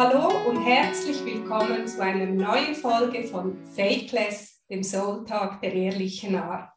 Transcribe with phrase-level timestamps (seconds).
[0.00, 6.36] Hallo und herzlich willkommen zu einer neuen Folge von Fakeless, dem Soul Talk der ehrlichen
[6.36, 6.70] Art.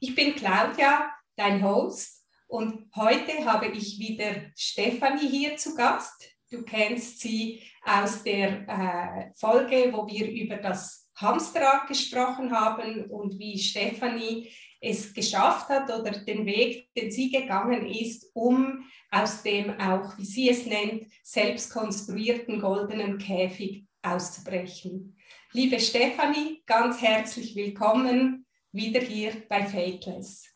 [0.00, 6.26] Ich bin Claudia, dein Host, und heute habe ich wieder Stefanie hier zu Gast.
[6.50, 13.38] Du kennst sie aus der äh, Folge, wo wir über das Hamsterrad gesprochen haben und
[13.38, 14.50] wie Stefanie
[14.82, 20.24] es geschafft hat oder den Weg, den sie gegangen ist, um aus dem auch, wie
[20.24, 25.16] sie es nennt, selbst konstruierten goldenen Käfig auszubrechen.
[25.52, 30.48] Liebe Stefanie, ganz herzlich willkommen wieder hier bei Fakeless.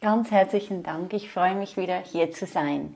[0.00, 1.12] Ganz herzlichen Dank.
[1.12, 2.94] Ich freue mich wieder hier zu sein.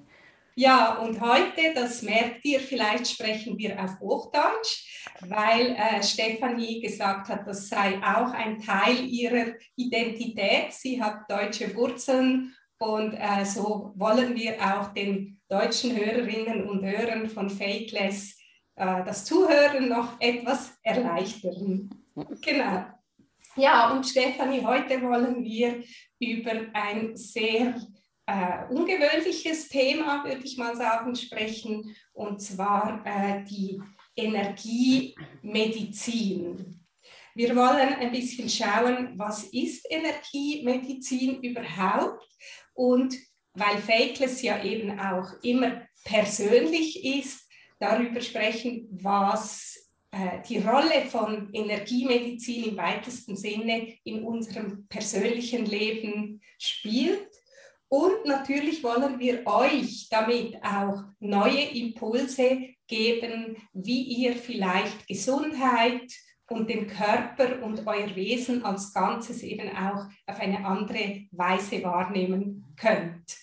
[0.61, 7.31] Ja, und heute, das merkt ihr, vielleicht sprechen wir auf Hochdeutsch, weil äh, Stefanie gesagt
[7.31, 10.75] hat, das sei auch ein Teil ihrer Identität.
[10.75, 17.31] Sie hat deutsche Wurzeln und äh, so wollen wir auch den deutschen Hörerinnen und Hörern
[17.31, 18.37] von Fakeless
[18.77, 21.89] äh, das Zuhören noch etwas erleichtern.
[22.43, 22.85] Genau.
[23.57, 25.83] Ja, und Stefanie, heute wollen wir
[26.19, 27.81] über ein sehr
[28.31, 33.83] äh, ungewöhnliches Thema, würde ich mal sagen, sprechen, und zwar äh, die
[34.15, 36.79] Energiemedizin.
[37.35, 42.25] Wir wollen ein bisschen schauen, was ist Energiemedizin überhaupt?
[42.75, 43.17] Und
[43.55, 47.49] weil Fakeless ja eben auch immer persönlich ist,
[47.81, 56.41] darüber sprechen, was äh, die Rolle von Energiemedizin im weitesten Sinne in unserem persönlichen Leben
[56.59, 57.30] spielt
[57.91, 66.09] und natürlich wollen wir euch damit auch neue Impulse geben, wie ihr vielleicht Gesundheit
[66.49, 72.65] und den Körper und euer Wesen als Ganzes eben auch auf eine andere Weise wahrnehmen
[72.77, 73.37] könnt.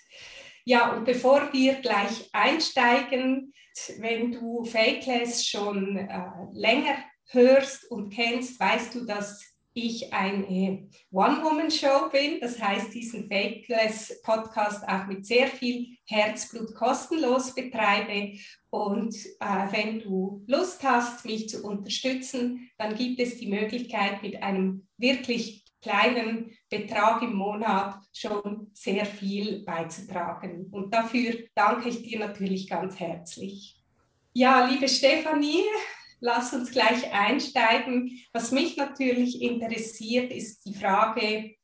[0.63, 3.53] Ja, und bevor wir gleich einsteigen,
[3.99, 6.21] wenn du Fakeless schon äh,
[6.53, 6.95] länger
[7.31, 12.39] hörst und kennst, weißt du, dass ich eine One-Woman-Show bin.
[12.39, 18.37] Das heißt, diesen Fakeless-Podcast auch mit sehr viel Herzblut kostenlos betreibe.
[18.69, 24.41] Und äh, wenn du Lust hast, mich zu unterstützen, dann gibt es die Möglichkeit, mit
[24.41, 30.67] einem wirklich kleinen Betrag im Monat schon sehr viel beizutragen.
[30.71, 33.77] Und dafür danke ich dir natürlich ganz herzlich.
[34.33, 35.63] Ja, liebe Stefanie,
[36.19, 38.19] lass uns gleich einsteigen.
[38.33, 41.55] Was mich natürlich interessiert, ist die Frage,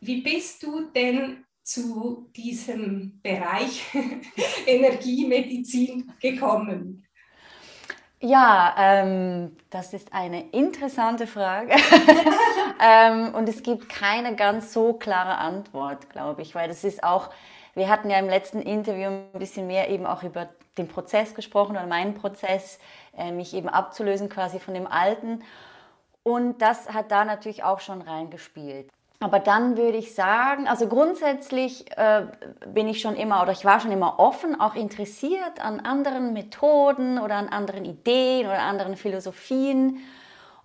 [0.00, 3.82] wie bist du denn zu diesem Bereich
[4.66, 7.06] Energiemedizin gekommen?
[8.20, 11.74] Ja, ähm, das ist eine interessante Frage.
[12.80, 17.30] ähm, und es gibt keine ganz so klare Antwort, glaube ich, weil das ist auch,
[17.74, 21.72] wir hatten ja im letzten Interview ein bisschen mehr eben auch über den Prozess gesprochen
[21.72, 22.78] oder meinen Prozess,
[23.16, 25.42] äh, mich eben abzulösen quasi von dem Alten.
[26.22, 28.90] Und das hat da natürlich auch schon reingespielt.
[29.20, 32.26] Aber dann würde ich sagen, also grundsätzlich äh,
[32.66, 37.18] bin ich schon immer oder ich war schon immer offen, auch interessiert an anderen Methoden
[37.18, 40.00] oder an anderen Ideen oder anderen Philosophien.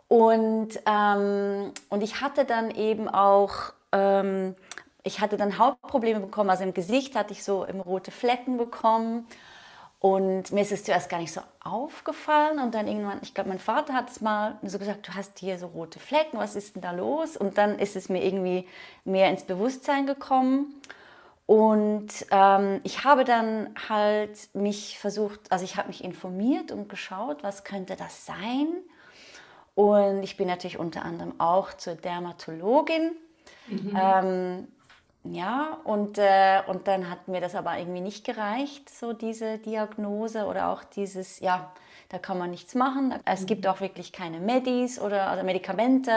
[0.10, 3.54] Und, ähm, und ich hatte dann eben auch,
[3.94, 4.56] ähm,
[5.04, 9.28] ich hatte dann Hautprobleme bekommen, also im Gesicht hatte ich so rote Flecken bekommen.
[10.02, 13.60] Und mir ist es zuerst gar nicht so aufgefallen und dann irgendwann, ich glaube, mein
[13.60, 16.82] Vater hat es mal so gesagt, du hast hier so rote Flecken, was ist denn
[16.82, 17.38] da los?
[17.38, 18.68] Und dann ist es mir irgendwie
[19.06, 20.74] mehr ins Bewusstsein gekommen.
[21.46, 27.44] Und ähm, ich habe dann halt mich versucht, also ich habe mich informiert und geschaut,
[27.44, 28.70] was könnte das sein?
[29.76, 33.12] Und ich bin natürlich unter anderem auch zur Dermatologin.
[33.68, 33.96] Mhm.
[33.96, 34.68] Ähm,
[35.24, 40.46] ja, und, äh, und dann hat mir das aber irgendwie nicht gereicht, so diese Diagnose
[40.46, 41.72] oder auch dieses, ja,
[42.10, 43.14] da kann man nichts machen.
[43.24, 46.12] Es gibt auch wirklich keine Medis oder also Medikamente.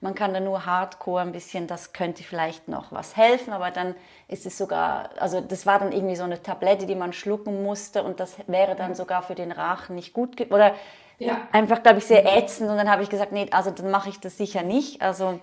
[0.00, 3.96] Man kann da nur hardcore ein bisschen, das könnte vielleicht noch was helfen, aber dann
[4.28, 8.04] ist es sogar, also das war dann irgendwie so eine Tablette, die man schlucken musste
[8.04, 10.74] und das wäre dann sogar für den Rachen nicht gut oder
[11.18, 11.48] ja.
[11.50, 12.70] einfach, glaube ich, sehr ätzend.
[12.70, 15.02] Und dann habe ich gesagt, nee, also dann mache ich das sicher nicht.
[15.02, 15.40] Also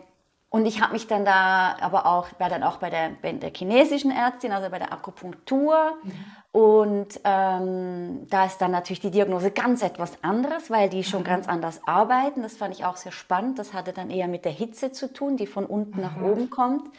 [0.49, 3.51] und ich habe mich dann da aber auch, war dann auch bei der, bei der
[3.53, 5.97] chinesischen Ärztin, also bei der Akupunktur.
[6.01, 6.11] Mhm.
[6.53, 11.25] Und ähm, da ist dann natürlich die Diagnose ganz etwas anderes, weil die schon mhm.
[11.25, 12.43] ganz anders arbeiten.
[12.43, 13.59] Das fand ich auch sehr spannend.
[13.59, 16.03] Das hatte dann eher mit der Hitze zu tun, die von unten mhm.
[16.03, 16.89] nach oben kommt.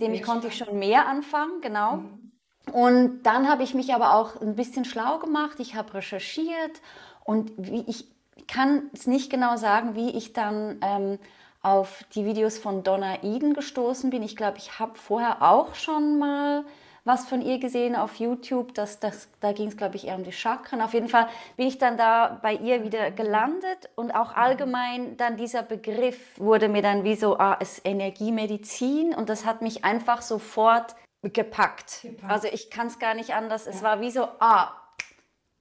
[0.00, 1.96] Dem ich konnte ich schon mehr anfangen, genau.
[1.96, 2.32] Mhm.
[2.72, 5.58] Und dann habe ich mich aber auch ein bisschen schlau gemacht.
[5.58, 6.80] Ich habe recherchiert
[7.24, 8.12] und wie ich
[8.46, 11.18] kann es nicht genau sagen, wie ich dann ähm,
[11.66, 14.22] auf die Videos von Donna Eden gestoßen bin.
[14.22, 16.64] Ich glaube, ich habe vorher auch schon mal
[17.02, 18.72] was von ihr gesehen auf YouTube.
[18.74, 20.80] Das, das, da ging es, glaube ich, eher um die Chakren.
[20.80, 25.36] Auf jeden Fall bin ich dann da bei ihr wieder gelandet und auch allgemein dann
[25.36, 29.84] dieser Begriff wurde mir dann wie so, ah, es ist Energiemedizin und das hat mich
[29.84, 32.02] einfach sofort gepackt.
[32.02, 32.32] gepackt.
[32.32, 33.66] Also ich kann es gar nicht anders.
[33.66, 34.70] Es war wie so, ah,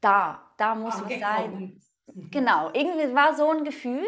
[0.02, 1.82] da, da muss es sein.
[2.14, 2.30] Mhm.
[2.30, 4.06] Genau, irgendwie war so ein Gefühl.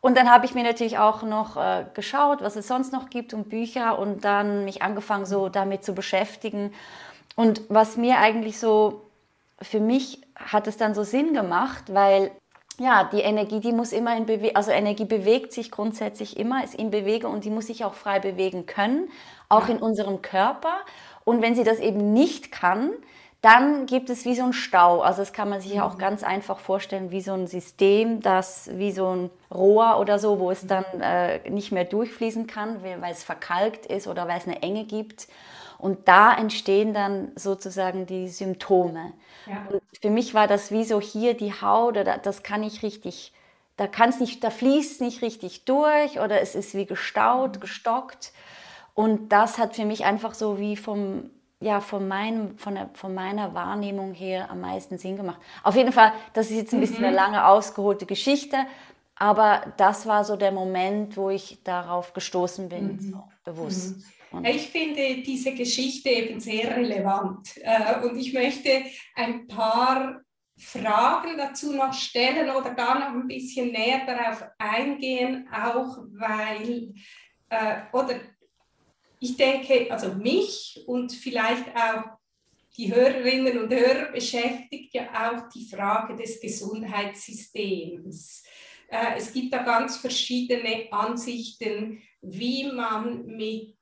[0.00, 3.34] Und dann habe ich mir natürlich auch noch äh, geschaut, was es sonst noch gibt
[3.34, 6.72] und Bücher und dann mich angefangen, so damit zu beschäftigen.
[7.34, 9.10] Und was mir eigentlich so,
[9.60, 12.30] für mich hat es dann so Sinn gemacht, weil
[12.78, 16.76] ja, die Energie, die muss immer in Bewegung, also Energie bewegt sich grundsätzlich immer, ist
[16.76, 19.08] in Bewegung und die muss sich auch frei bewegen können,
[19.48, 20.74] auch in unserem Körper.
[21.24, 22.92] Und wenn sie das eben nicht kann,
[23.40, 25.00] dann gibt es wie so ein Stau.
[25.00, 25.98] Also das kann man sich ja auch mhm.
[25.98, 30.50] ganz einfach vorstellen, wie so ein System, das wie so ein Rohr oder so, wo
[30.50, 34.62] es dann äh, nicht mehr durchfließen kann, weil es verkalkt ist oder weil es eine
[34.62, 35.28] Enge gibt.
[35.78, 39.12] Und da entstehen dann sozusagen die Symptome.
[39.46, 39.68] Ja.
[39.70, 43.32] Und für mich war das wie so hier die Haut, oder das kann ich richtig,
[43.76, 47.60] da kann es nicht, da fließt nicht richtig durch oder es ist wie gestaut, mhm.
[47.60, 48.32] gestockt.
[48.94, 53.14] Und das hat für mich einfach so wie vom ja, von, meinem, von, der, von
[53.14, 55.40] meiner Wahrnehmung her am meisten Sinn gemacht.
[55.62, 57.06] Auf jeden Fall, das ist jetzt ein bisschen mhm.
[57.06, 58.56] eine lange ausgeholte Geschichte,
[59.16, 63.22] aber das war so der Moment, wo ich darauf gestoßen bin, mhm.
[63.44, 63.96] bewusst.
[63.96, 64.44] Mhm.
[64.44, 68.82] Ich finde diese Geschichte eben sehr relevant äh, und ich möchte
[69.16, 70.20] ein paar
[70.58, 76.92] Fragen dazu noch stellen oder gar noch ein bisschen näher darauf eingehen, auch weil,
[77.48, 78.16] äh, oder
[79.20, 82.04] ich denke, also mich und vielleicht auch
[82.76, 88.44] die Hörerinnen und Hörer beschäftigt ja auch die Frage des Gesundheitssystems.
[88.88, 93.76] Äh, es gibt da ganz verschiedene Ansichten, wie man mit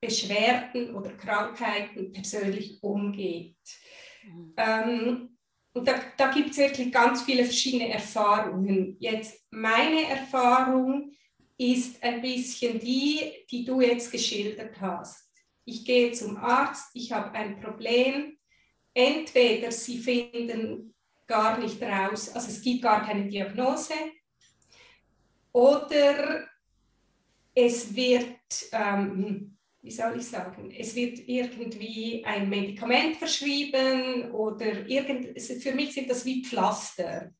[0.00, 3.56] Beschwerden oder Krankheiten persönlich umgeht.
[4.56, 5.38] Ähm,
[5.74, 8.96] und da, da gibt es wirklich ganz viele verschiedene Erfahrungen.
[9.00, 11.12] Jetzt meine Erfahrung
[11.62, 15.30] ist ein bisschen die, die du jetzt geschildert hast.
[15.64, 18.36] Ich gehe zum Arzt, ich habe ein Problem.
[18.92, 20.92] Entweder sie finden
[21.26, 23.94] gar nicht raus, also es gibt gar keine Diagnose,
[25.52, 26.48] oder
[27.54, 28.38] es wird,
[28.72, 35.94] ähm, wie soll ich sagen, es wird irgendwie ein Medikament verschrieben oder irgend, für mich
[35.94, 37.32] sind das wie Pflaster,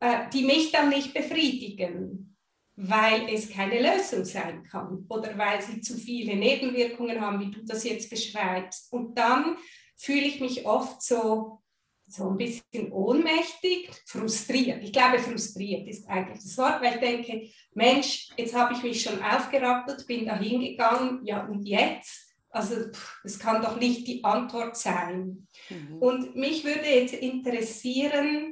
[0.00, 2.31] äh, die mich dann nicht befriedigen
[2.76, 7.64] weil es keine Lösung sein kann oder weil sie zu viele Nebenwirkungen haben, wie du
[7.64, 8.92] das jetzt beschreibst.
[8.92, 9.56] Und dann
[9.96, 11.62] fühle ich mich oft so,
[12.06, 14.82] so ein bisschen ohnmächtig, frustriert.
[14.82, 19.02] Ich glaube, frustriert ist eigentlich das Wort, weil ich denke, Mensch, jetzt habe ich mich
[19.02, 22.32] schon aufgerappelt, bin da hingegangen, ja und jetzt?
[22.50, 22.76] Also
[23.22, 25.46] das kann doch nicht die Antwort sein.
[25.70, 25.98] Mhm.
[25.98, 28.51] Und mich würde jetzt interessieren,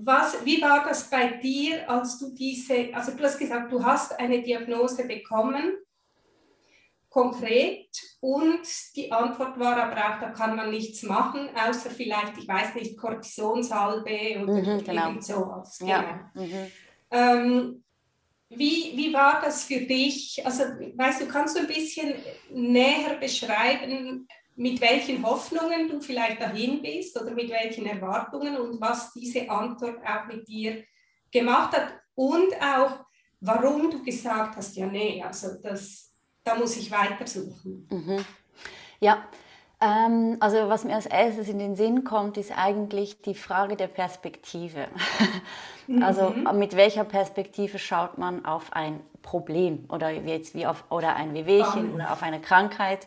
[0.00, 4.18] was, wie war das bei dir, als du diese, also du hast gesagt, du hast
[4.18, 5.76] eine Diagnose bekommen,
[7.08, 7.88] konkret,
[8.20, 8.60] und
[8.96, 12.96] die Antwort war aber auch, da kann man nichts machen, außer vielleicht, ich weiß nicht,
[12.96, 15.20] Kortisonsalbe oder mhm, genau.
[15.20, 15.78] sowas.
[15.84, 16.30] Ja.
[16.34, 16.46] Genau.
[16.46, 16.66] Mhm.
[17.10, 17.84] Ähm,
[18.50, 20.44] wie, wie war das für dich?
[20.44, 22.14] Also, weißt du, kannst du ein bisschen
[22.50, 24.26] näher beschreiben,
[24.58, 29.98] mit welchen Hoffnungen du vielleicht dahin bist oder mit welchen Erwartungen und was diese Antwort
[30.04, 30.82] auch mit dir
[31.30, 33.04] gemacht hat und auch,
[33.40, 36.12] warum du gesagt hast, ja, nee, also das,
[36.42, 37.86] da muss ich weitersuchen.
[37.88, 38.24] Mhm.
[38.98, 39.28] Ja,
[39.80, 43.86] ähm, also was mir als erstes in den Sinn kommt, ist eigentlich die Frage der
[43.86, 44.88] Perspektive.
[46.02, 46.58] also mhm.
[46.58, 51.92] mit welcher Perspektive schaut man auf ein Problem oder jetzt wie auf oder ein Wehwehchen
[51.92, 51.94] oh.
[51.94, 53.06] oder auf eine Krankheit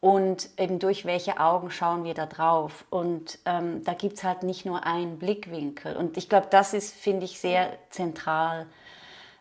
[0.00, 2.84] und eben durch welche Augen schauen wir da drauf.
[2.90, 5.96] Und ähm, da gibt es halt nicht nur einen Blickwinkel.
[5.96, 8.66] Und ich glaube, das ist, finde ich, sehr zentral.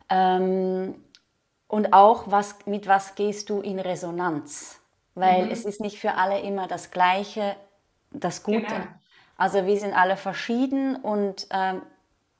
[0.10, 0.96] Ähm,
[1.68, 4.80] und auch, was, mit was gehst du in Resonanz?
[5.14, 5.52] Weil mhm.
[5.52, 7.56] es ist nicht für alle immer das Gleiche,
[8.12, 8.62] das Gute.
[8.62, 8.86] Genau.
[9.38, 11.82] Also wir sind alle verschieden und ähm,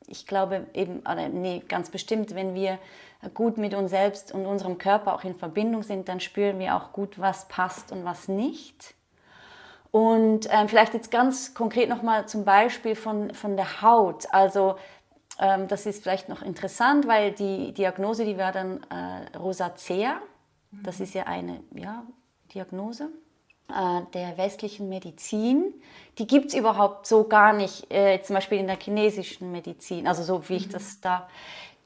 [0.08, 2.80] ich glaube eben, oder nee, ganz bestimmt, wenn wir
[3.34, 6.92] gut mit uns selbst und unserem Körper auch in Verbindung sind, dann spüren wir auch
[6.92, 8.96] gut, was passt und was nicht.
[9.92, 14.26] Und ähm, vielleicht jetzt ganz konkret nochmal zum Beispiel von, von der Haut.
[14.32, 14.76] Also
[15.40, 20.20] ähm, das ist vielleicht noch interessant, weil die Diagnose, die war dann äh, Rosacea.
[20.84, 22.04] Das ist ja eine ja,
[22.54, 23.10] Diagnose
[23.70, 25.74] äh, der westlichen Medizin.
[26.18, 30.24] Die gibt es überhaupt so gar nicht, äh, zum Beispiel in der chinesischen Medizin, also
[30.24, 30.72] so wie ich mhm.
[30.72, 31.28] das da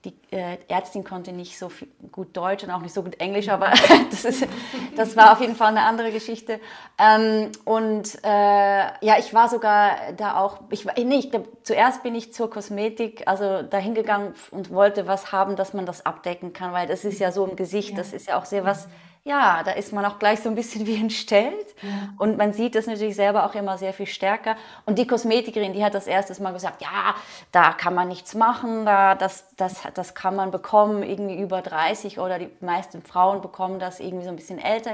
[0.06, 1.70] die äh, Ärztin konnte nicht so
[2.12, 3.72] gut Deutsch und auch nicht so gut Englisch, aber
[4.12, 4.48] das, ist,
[4.96, 6.62] das war auf jeden Fall eine andere Geschichte.
[6.98, 12.16] Ähm, und äh, ja, ich war sogar da auch, ich, nee, ich glaub, zuerst bin
[12.16, 16.72] ich zur Kosmetik, also dahin gegangen und wollte was haben, dass man das abdecken kann,
[16.72, 18.88] weil das ist ja so im Gesicht, das ist ja auch sehr was
[19.24, 21.68] ja, da ist man auch gleich so ein bisschen wie entstellt.
[21.82, 21.90] Ja.
[22.18, 24.56] Und man sieht das natürlich selber auch immer sehr viel stärker.
[24.86, 27.16] Und die Kosmetikerin, die hat das erstes Mal gesagt, ja,
[27.52, 32.20] da kann man nichts machen, da, das, das, das kann man bekommen, irgendwie über 30
[32.20, 34.90] oder die meisten Frauen bekommen das irgendwie so ein bisschen älter.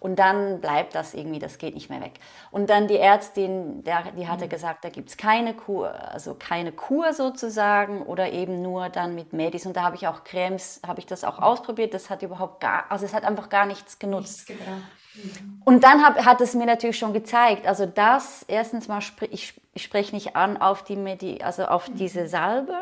[0.00, 2.14] Und dann bleibt das irgendwie, das geht nicht mehr weg.
[2.50, 4.50] Und dann die Ärztin, der, die hatte mhm.
[4.50, 9.32] gesagt, da gibt es keine Kur, also keine Kur sozusagen oder eben nur dann mit
[9.32, 9.66] Medis.
[9.66, 11.94] Und da habe ich auch Cremes, habe ich das auch ausprobiert.
[11.94, 14.48] Das hat überhaupt gar, also es hat einfach gar nichts genutzt.
[14.48, 15.62] Nichts mhm.
[15.64, 19.82] Und dann hab, hat es mir natürlich schon gezeigt, also das, erstens mal, ich, ich
[19.82, 21.96] spreche nicht an auf, die Medi also auf mhm.
[21.96, 22.76] diese Salbe.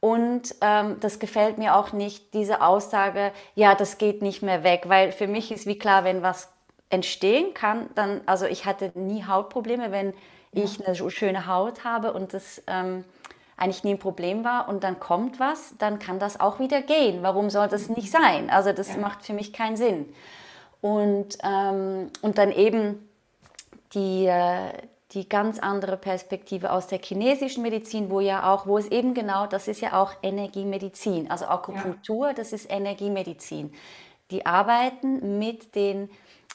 [0.00, 4.84] Und ähm, das gefällt mir auch nicht, diese Aussage, ja, das geht nicht mehr weg,
[4.86, 6.50] weil für mich ist wie klar, wenn was
[6.90, 10.14] entstehen kann, dann, also ich hatte nie Hautprobleme, wenn
[10.52, 13.04] ich eine schöne Haut habe und das ähm,
[13.56, 17.22] eigentlich nie ein Problem war und dann kommt was, dann kann das auch wieder gehen.
[17.22, 18.50] Warum soll das nicht sein?
[18.50, 18.98] Also das ja.
[18.98, 20.12] macht für mich keinen Sinn.
[20.82, 23.08] Und, ähm, und dann eben
[23.94, 24.72] die, äh,
[25.12, 29.46] die ganz andere Perspektive aus der chinesischen Medizin, wo ja auch, wo es eben genau,
[29.46, 31.30] das ist ja auch Energiemedizin.
[31.30, 32.34] Also Akupunktur, ja.
[32.34, 33.72] das ist Energiemedizin.
[34.30, 36.10] Die arbeiten mit den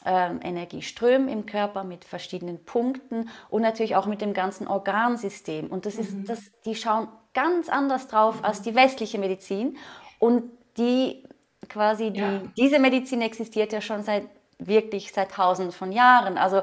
[0.05, 5.67] Energieströmen im Körper mit verschiedenen Punkten und natürlich auch mit dem ganzen Organsystem.
[5.67, 6.25] Und das ist, mhm.
[6.25, 8.45] das, die schauen ganz anders drauf mhm.
[8.45, 9.77] als die westliche Medizin.
[10.19, 10.43] Und
[10.77, 11.23] die
[11.69, 12.41] quasi, die, ja.
[12.57, 14.23] diese Medizin existiert ja schon seit
[14.57, 16.37] wirklich seit tausenden von Jahren.
[16.37, 16.61] Also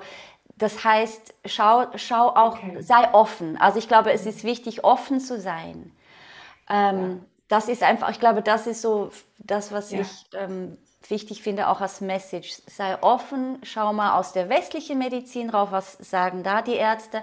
[0.56, 2.82] das heißt, schau, schau auch, okay.
[2.82, 3.56] sei offen.
[3.56, 5.92] Also ich glaube, es ist wichtig, offen zu sein.
[6.68, 7.16] Ähm, ja.
[7.48, 10.00] Das ist einfach, ich glaube, das ist so das, was ja.
[10.00, 10.76] ich ähm,
[11.10, 12.62] wichtig finde, auch als Message.
[12.66, 17.22] Sei offen, schau mal aus der westlichen Medizin rauf, was sagen da die Ärzte,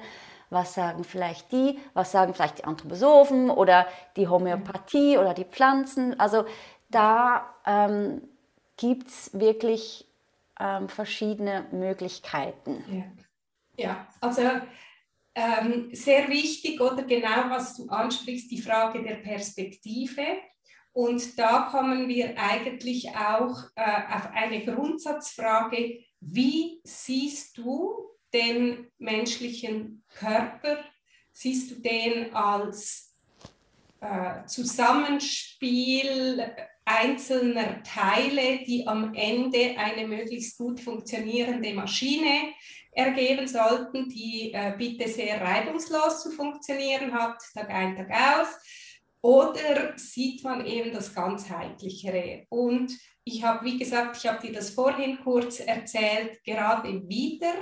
[0.49, 6.19] was sagen vielleicht die, was sagen vielleicht die Anthroposophen oder die Homöopathie oder die Pflanzen.
[6.19, 6.45] Also
[6.89, 8.21] da ähm,
[8.77, 10.05] gibt es wirklich
[10.59, 12.83] ähm, verschiedene Möglichkeiten.
[13.77, 14.41] Ja, ja also
[15.35, 20.21] ähm, sehr wichtig oder genau, was du ansprichst, die Frage der Perspektive.
[20.95, 30.05] Und da kommen wir eigentlich auch äh, auf eine Grundsatzfrage, wie siehst du den menschlichen
[30.07, 30.77] Körper?
[31.33, 33.13] Siehst du den als
[33.99, 36.49] äh, Zusammenspiel
[36.85, 42.53] einzelner Teile, die am Ende eine möglichst gut funktionierende Maschine
[42.93, 48.47] ergeben sollten, die äh, bitte sehr reibungslos zu funktionieren hat, Tag ein, Tag aus?
[49.25, 52.45] Oder sieht man eben das ganzheitlichere?
[52.49, 57.55] Und ich habe, wie gesagt, ich habe dir das vorhin kurz erzählt, gerade wieder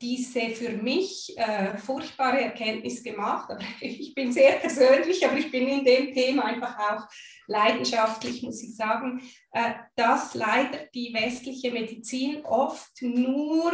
[0.00, 3.50] diese für mich äh, furchtbare Erkenntnis gemacht.
[3.80, 7.08] Ich bin sehr persönlich, aber ich bin in dem Thema einfach auch
[7.48, 13.72] leidenschaftlich, muss ich sagen, äh, dass leider die westliche Medizin oft nur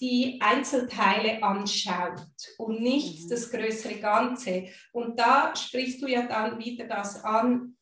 [0.00, 2.26] die Einzelteile anschaut
[2.58, 3.28] und nicht mhm.
[3.28, 4.68] das größere Ganze.
[4.92, 7.76] Und da sprichst du ja dann wieder das an,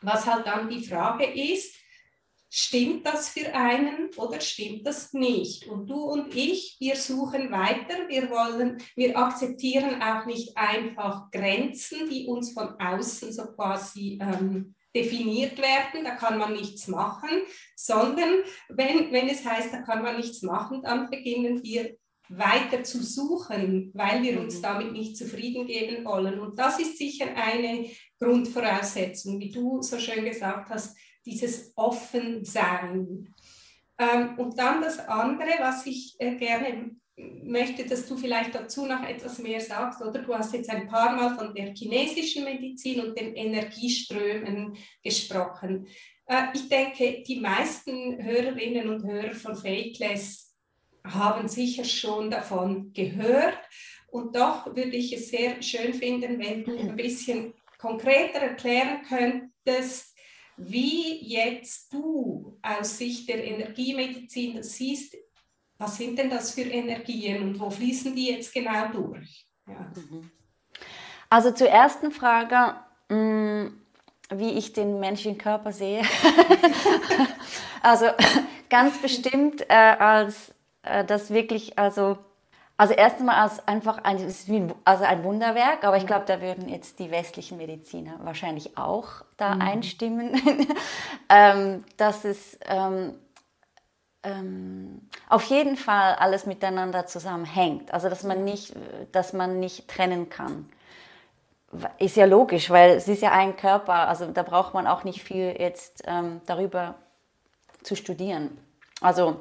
[0.00, 1.74] was halt dann die Frage ist,
[2.48, 5.66] stimmt das für einen oder stimmt das nicht?
[5.66, 12.08] Und du und ich, wir suchen weiter, wir wollen, wir akzeptieren auch nicht einfach Grenzen,
[12.08, 17.28] die uns von außen so quasi ähm, definiert werden, da kann man nichts machen,
[17.76, 18.30] sondern
[18.68, 21.96] wenn, wenn es heißt, da kann man nichts machen, dann beginnen wir
[22.28, 24.62] weiter zu suchen, weil wir uns mhm.
[24.62, 26.40] damit nicht zufrieden geben wollen.
[26.40, 27.88] Und das ist sicher eine
[28.18, 33.34] Grundvoraussetzung, wie du so schön gesagt hast, dieses Offensein.
[33.98, 39.02] Ähm, und dann das andere, was ich äh, gerne möchte, dass du vielleicht dazu noch
[39.02, 40.20] etwas mehr sagst, oder?
[40.20, 45.86] Du hast jetzt ein paar Mal von der chinesischen Medizin und den Energieströmen gesprochen.
[46.26, 50.54] Äh, ich denke, die meisten Hörerinnen und Hörer von Fakeless
[51.04, 53.58] haben sicher schon davon gehört.
[54.08, 60.14] Und doch würde ich es sehr schön finden, wenn du ein bisschen konkreter erklären könntest,
[60.56, 65.14] wie jetzt du aus Sicht der Energiemedizin das siehst,
[65.78, 69.46] was sind denn das für Energien und wo fließen die jetzt genau durch?
[69.68, 69.92] Ja.
[69.94, 70.30] Mhm.
[71.28, 72.76] Also zur ersten Frage,
[73.08, 73.66] mm,
[74.30, 76.02] wie ich den menschlichen Körper sehe.
[77.82, 78.06] also
[78.70, 82.18] ganz bestimmt äh, als äh, das wirklich also
[82.78, 84.18] Also erstmal als einfach ein,
[84.84, 89.54] also ein Wunderwerk, aber ich glaube, da würden jetzt die westlichen Mediziner wahrscheinlich auch da
[89.54, 89.62] mhm.
[89.62, 90.66] einstimmen,
[91.30, 93.14] ähm, dass es ähm,
[94.26, 97.94] ähm, auf jeden Fall alles miteinander zusammenhängt.
[97.94, 98.74] Also dass man nicht,
[99.12, 100.68] dass man nicht trennen kann.
[101.98, 105.22] Ist ja logisch, weil es ist ja ein Körper, also da braucht man auch nicht
[105.22, 106.94] viel jetzt ähm, darüber
[107.82, 108.56] zu studieren.
[109.00, 109.36] Also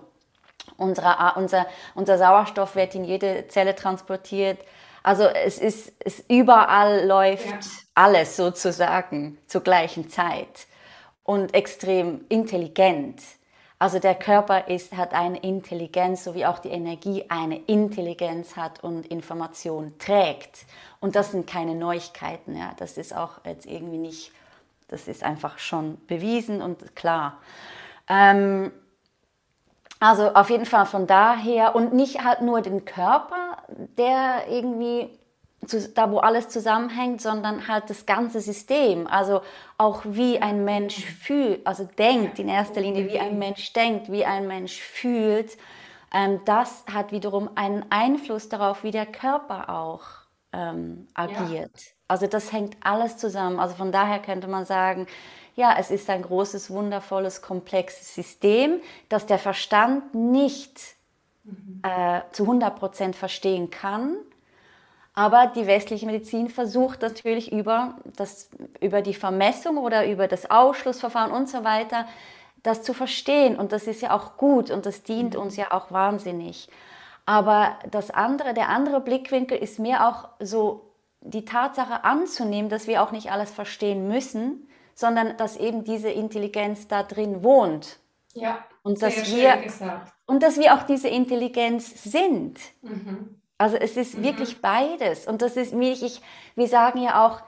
[0.78, 4.60] unsere, unser, unser Sauerstoff wird in jede Zelle transportiert.
[5.04, 7.60] Also es ist, es überall läuft ja.
[7.94, 10.68] alles sozusagen zur gleichen Zeit
[11.24, 13.22] und extrem intelligent.
[13.78, 18.84] Also der Körper ist, hat eine Intelligenz, so wie auch die Energie eine Intelligenz hat
[18.84, 20.66] und Information trägt.
[21.02, 22.56] Und das sind keine Neuigkeiten.
[22.56, 22.74] Ja.
[22.78, 24.32] Das ist auch jetzt irgendwie nicht,
[24.88, 27.40] das ist einfach schon bewiesen und klar.
[28.08, 28.72] Ähm,
[30.00, 33.58] also auf jeden Fall von daher und nicht halt nur den Körper,
[33.98, 35.10] der irgendwie
[35.68, 39.08] zu, da, wo alles zusammenhängt, sondern halt das ganze System.
[39.08, 39.42] Also
[39.78, 44.26] auch wie ein Mensch fühlt, also denkt in erster Linie, wie ein Mensch denkt, wie
[44.26, 45.58] ein Mensch fühlt.
[46.14, 50.04] Ähm, das hat wiederum einen Einfluss darauf, wie der Körper auch
[50.54, 51.72] ähm, agiert.
[51.76, 51.92] Ja.
[52.08, 53.60] Also das hängt alles zusammen.
[53.60, 55.08] Also von daher könnte man sagen,
[55.56, 60.80] ja, es ist ein großes, wundervolles, komplexes System, das der Verstand nicht
[61.44, 61.82] mhm.
[61.84, 64.18] äh, zu 100 Prozent verstehen kann.
[65.16, 68.50] Aber die westliche Medizin versucht natürlich über, das,
[68.82, 72.06] über die Vermessung oder über das Ausschlussverfahren und so weiter,
[72.64, 73.58] das zu verstehen.
[73.58, 75.40] Und das ist ja auch gut und das dient mhm.
[75.40, 76.68] uns ja auch wahnsinnig.
[77.26, 80.92] Aber das andere, der andere Blickwinkel ist mir auch so
[81.22, 86.88] die Tatsache anzunehmen, dass wir auch nicht alles verstehen müssen, sondern dass eben diese Intelligenz
[86.88, 88.00] da drin wohnt.
[88.34, 90.14] Ja, und dass wir gesagt.
[90.26, 92.60] und dass wir auch diese Intelligenz sind.
[92.82, 93.42] Mhm.
[93.58, 94.24] Also es ist mhm.
[94.24, 96.22] wirklich beides und das ist wirklich,
[96.56, 97.42] wir sagen ja auch,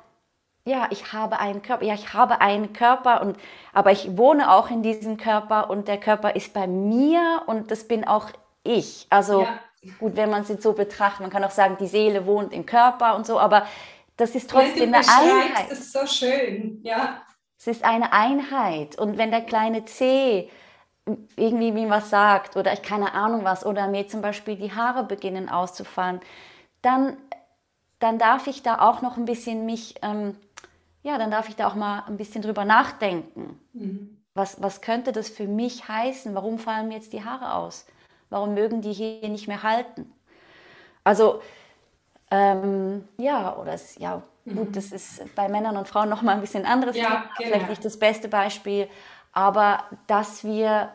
[0.66, 3.38] ja, ich habe einen Körper, ja, ich habe einen Körper und
[3.74, 7.88] aber ich wohne auch in diesem Körper und der Körper ist bei mir und das
[7.88, 8.30] bin auch
[8.64, 9.08] ich.
[9.10, 9.60] Also ja.
[10.00, 12.66] gut, wenn man es jetzt so betrachtet, man kann auch sagen, die Seele wohnt im
[12.66, 13.66] Körper und so, aber
[14.18, 15.72] das ist trotzdem ja, eine Einheit.
[15.72, 17.22] Das ist so schön, ja.
[17.60, 18.98] Es ist eine Einheit.
[18.98, 20.50] Und wenn der kleine C
[21.36, 25.04] irgendwie mir was sagt oder ich keine Ahnung was oder mir zum Beispiel die Haare
[25.04, 26.20] beginnen auszufallen,
[26.82, 27.18] dann,
[28.00, 30.36] dann darf ich da auch noch ein bisschen mich, ähm,
[31.04, 33.60] ja, dann darf ich da auch mal ein bisschen drüber nachdenken.
[33.74, 34.18] Mhm.
[34.34, 36.36] Was, was könnte das für mich heißen?
[36.36, 37.86] Warum fallen mir jetzt die Haare aus?
[38.30, 40.12] Warum mögen die hier nicht mehr halten?
[41.04, 41.42] Also,
[42.30, 44.72] ähm, ja, oder es, ja, Gut, mhm.
[44.72, 46.96] das ist bei Männern und Frauen noch mal ein bisschen anderes.
[46.96, 47.50] Ja, genau.
[47.50, 48.88] Vielleicht nicht das beste Beispiel,
[49.38, 50.90] aber dass wir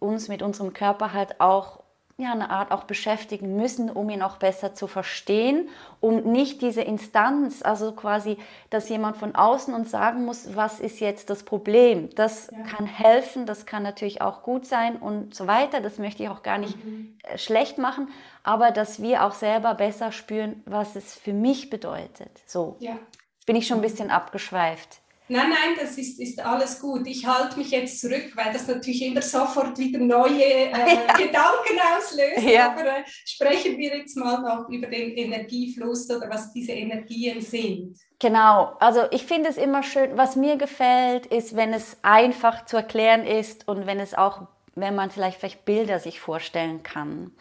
[0.00, 1.80] uns mit unserem Körper halt auch
[2.16, 5.68] ja, eine Art auch beschäftigen müssen, um ihn auch besser zu verstehen,
[6.00, 8.38] um nicht diese Instanz, also quasi,
[8.70, 12.08] dass jemand von außen uns sagen muss, was ist jetzt das Problem.
[12.14, 12.62] Das ja.
[12.62, 15.82] kann helfen, das kann natürlich auch gut sein und so weiter.
[15.82, 17.18] Das möchte ich auch gar nicht mhm.
[17.22, 18.08] Äh, schlecht machen,
[18.44, 22.30] aber dass wir auch selber besser spüren, was es für mich bedeutet.
[22.46, 22.92] So, ja.
[22.92, 25.02] jetzt bin ich schon ein bisschen abgeschweift.
[25.28, 27.04] Nein, nein, das ist, ist alles gut.
[27.08, 31.16] Ich halte mich jetzt zurück, weil das natürlich immer sofort wieder neue äh, ja.
[31.16, 32.42] Gedanken auslöst.
[32.48, 32.70] Ja.
[32.70, 37.98] Aber äh, sprechen wir jetzt mal noch über den Energiefluss oder was diese Energien sind.
[38.20, 42.76] Genau, also ich finde es immer schön, was mir gefällt, ist, wenn es einfach zu
[42.76, 44.42] erklären ist und wenn es auch,
[44.76, 47.32] wenn man vielleicht, vielleicht Bilder sich vorstellen kann.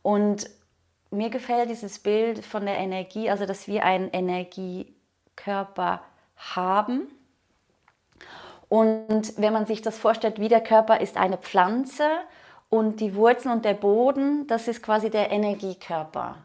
[0.00, 0.48] Und
[1.10, 6.02] mir gefällt dieses Bild von der Energie, also dass wir einen Energiekörper
[6.36, 7.08] haben
[8.74, 12.08] und wenn man sich das vorstellt, wie der Körper ist eine Pflanze
[12.70, 16.38] und die Wurzeln und der Boden, das ist quasi der Energiekörper.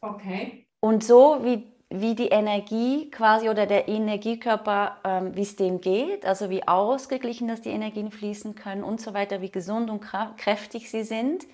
[0.00, 0.64] Okay.
[0.78, 6.24] Und so wie, wie die Energie quasi oder der Energiekörper, ähm, wie es dem geht,
[6.24, 10.04] also wie ausgeglichen, dass die Energien fließen können und so weiter, wie gesund und
[10.36, 11.46] kräftig sie sind,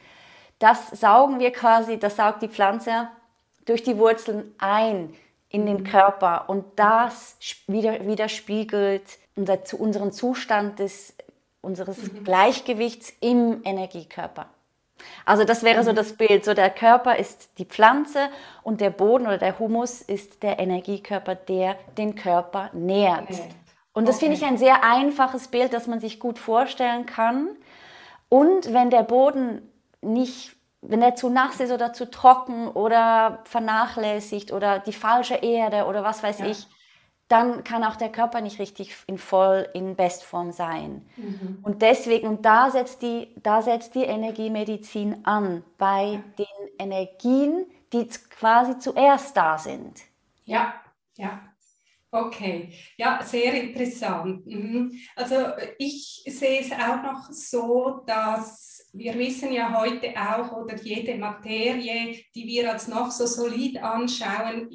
[0.58, 3.08] das saugen wir quasi, das saugt die Pflanze
[3.64, 5.14] durch die Wurzeln ein
[5.48, 5.84] in den mhm.
[5.84, 11.14] Körper und das widerspiegelt unser, zu unseren Zustand des,
[11.62, 12.24] unseres mhm.
[12.24, 14.46] Gleichgewichts im Energiekörper.
[15.24, 15.84] Also das wäre mhm.
[15.84, 16.44] so das Bild.
[16.44, 18.28] So der Körper ist die Pflanze
[18.62, 23.30] und der Boden oder der Humus ist der Energiekörper, der den Körper nährt.
[23.30, 23.48] Okay.
[23.92, 24.26] Und das okay.
[24.26, 27.48] finde ich ein sehr einfaches Bild, das man sich gut vorstellen kann.
[28.28, 29.62] Und wenn der Boden
[30.02, 35.86] nicht, wenn er zu nass ist oder zu trocken oder vernachlässigt oder die falsche Erde
[35.86, 36.46] oder was weiß ja.
[36.46, 36.68] ich,
[37.30, 41.06] dann kann auch der Körper nicht richtig in voll, in Bestform sein.
[41.16, 41.58] Mhm.
[41.62, 46.24] Und deswegen, und da setzt, die, da setzt die Energiemedizin an, bei ja.
[46.38, 50.00] den Energien, die quasi zuerst da sind.
[50.44, 50.74] Ja,
[51.16, 51.40] ja.
[52.12, 54.44] Okay, ja, sehr interessant.
[54.44, 54.98] Mhm.
[55.14, 55.36] Also
[55.78, 62.16] ich sehe es auch noch so, dass wir wissen ja heute auch, oder jede Materie,
[62.34, 64.68] die wir als noch so solid anschauen,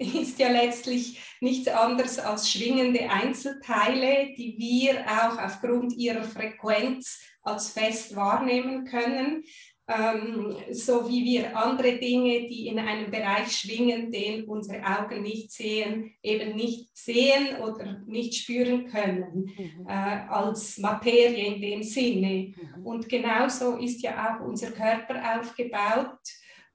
[0.00, 7.70] ist ja letztlich nichts anderes als schwingende Einzelteile, die wir auch aufgrund ihrer Frequenz als
[7.70, 9.44] fest wahrnehmen können
[9.90, 15.50] ähm, so wie wir andere Dinge, die in einem Bereich schwingen, den unsere Augen nicht
[15.50, 19.86] sehen, eben nicht sehen oder nicht spüren können, mhm.
[19.88, 19.92] äh,
[20.28, 22.54] als Materie in dem Sinne.
[22.76, 22.86] Mhm.
[22.86, 26.18] Und genauso ist ja auch unser Körper aufgebaut.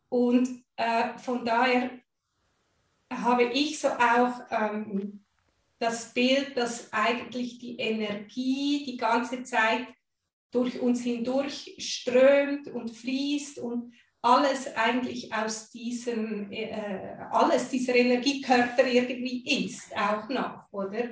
[0.10, 1.92] Und äh, von daher
[3.12, 5.24] habe ich so auch ähm,
[5.80, 9.88] das Bild, dass eigentlich die Energie die ganze Zeit
[10.52, 18.88] durch uns hindurch strömt und fließt und alles eigentlich aus diesem, äh, alles dieser Energiekörper
[18.88, 21.10] irgendwie ist, auch noch, oder?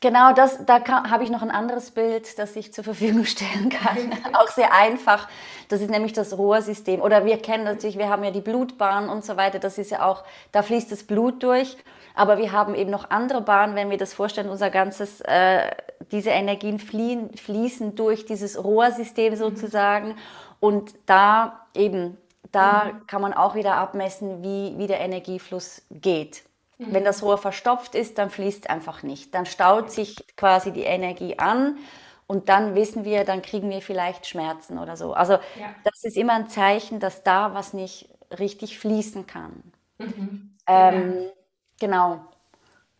[0.00, 0.80] Genau, das, da
[1.10, 4.12] habe ich noch ein anderes Bild, das ich zur Verfügung stellen kann.
[4.34, 5.28] auch sehr einfach.
[5.68, 7.00] Das ist nämlich das Rohrsystem.
[7.00, 9.58] Oder wir kennen natürlich, wir haben ja die Blutbahn und so weiter.
[9.58, 11.76] Das ist ja auch, da fließt das Blut durch.
[12.14, 15.70] Aber wir haben eben noch andere Bahnen, wenn wir das vorstellen, unser ganzes, äh,
[16.12, 19.36] diese Energien fliehen, fließen durch dieses Rohrsystem mhm.
[19.36, 20.14] sozusagen.
[20.60, 22.16] Und da eben,
[22.52, 23.06] da mhm.
[23.08, 26.44] kann man auch wieder abmessen, wie, wie der Energiefluss geht.
[26.78, 26.94] Mhm.
[26.94, 29.34] Wenn das Rohr verstopft ist, dann fließt es einfach nicht.
[29.34, 31.78] Dann staut sich quasi die Energie an
[32.26, 35.12] und dann wissen wir, dann kriegen wir vielleicht Schmerzen oder so.
[35.12, 35.74] Also ja.
[35.84, 39.72] das ist immer ein Zeichen, dass da was nicht richtig fließen kann.
[39.98, 40.56] Mhm.
[40.66, 41.30] Ähm,
[41.78, 42.24] Genau.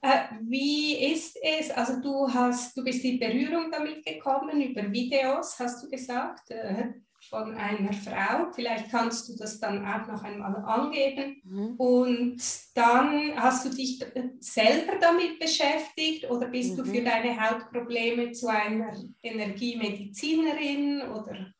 [0.00, 1.70] Äh, wie ist es?
[1.70, 6.92] Also du hast, du bist in Berührung damit gekommen über Videos, hast du gesagt, äh,
[7.28, 8.50] von einer Frau.
[8.52, 11.40] Vielleicht kannst du das dann auch noch einmal angeben.
[11.44, 11.74] Mhm.
[11.76, 12.42] Und
[12.74, 14.04] dann hast du dich
[14.40, 16.76] selber damit beschäftigt oder bist mhm.
[16.76, 17.04] du für mhm.
[17.04, 21.52] deine Hautprobleme zu einer Energiemedizinerin oder?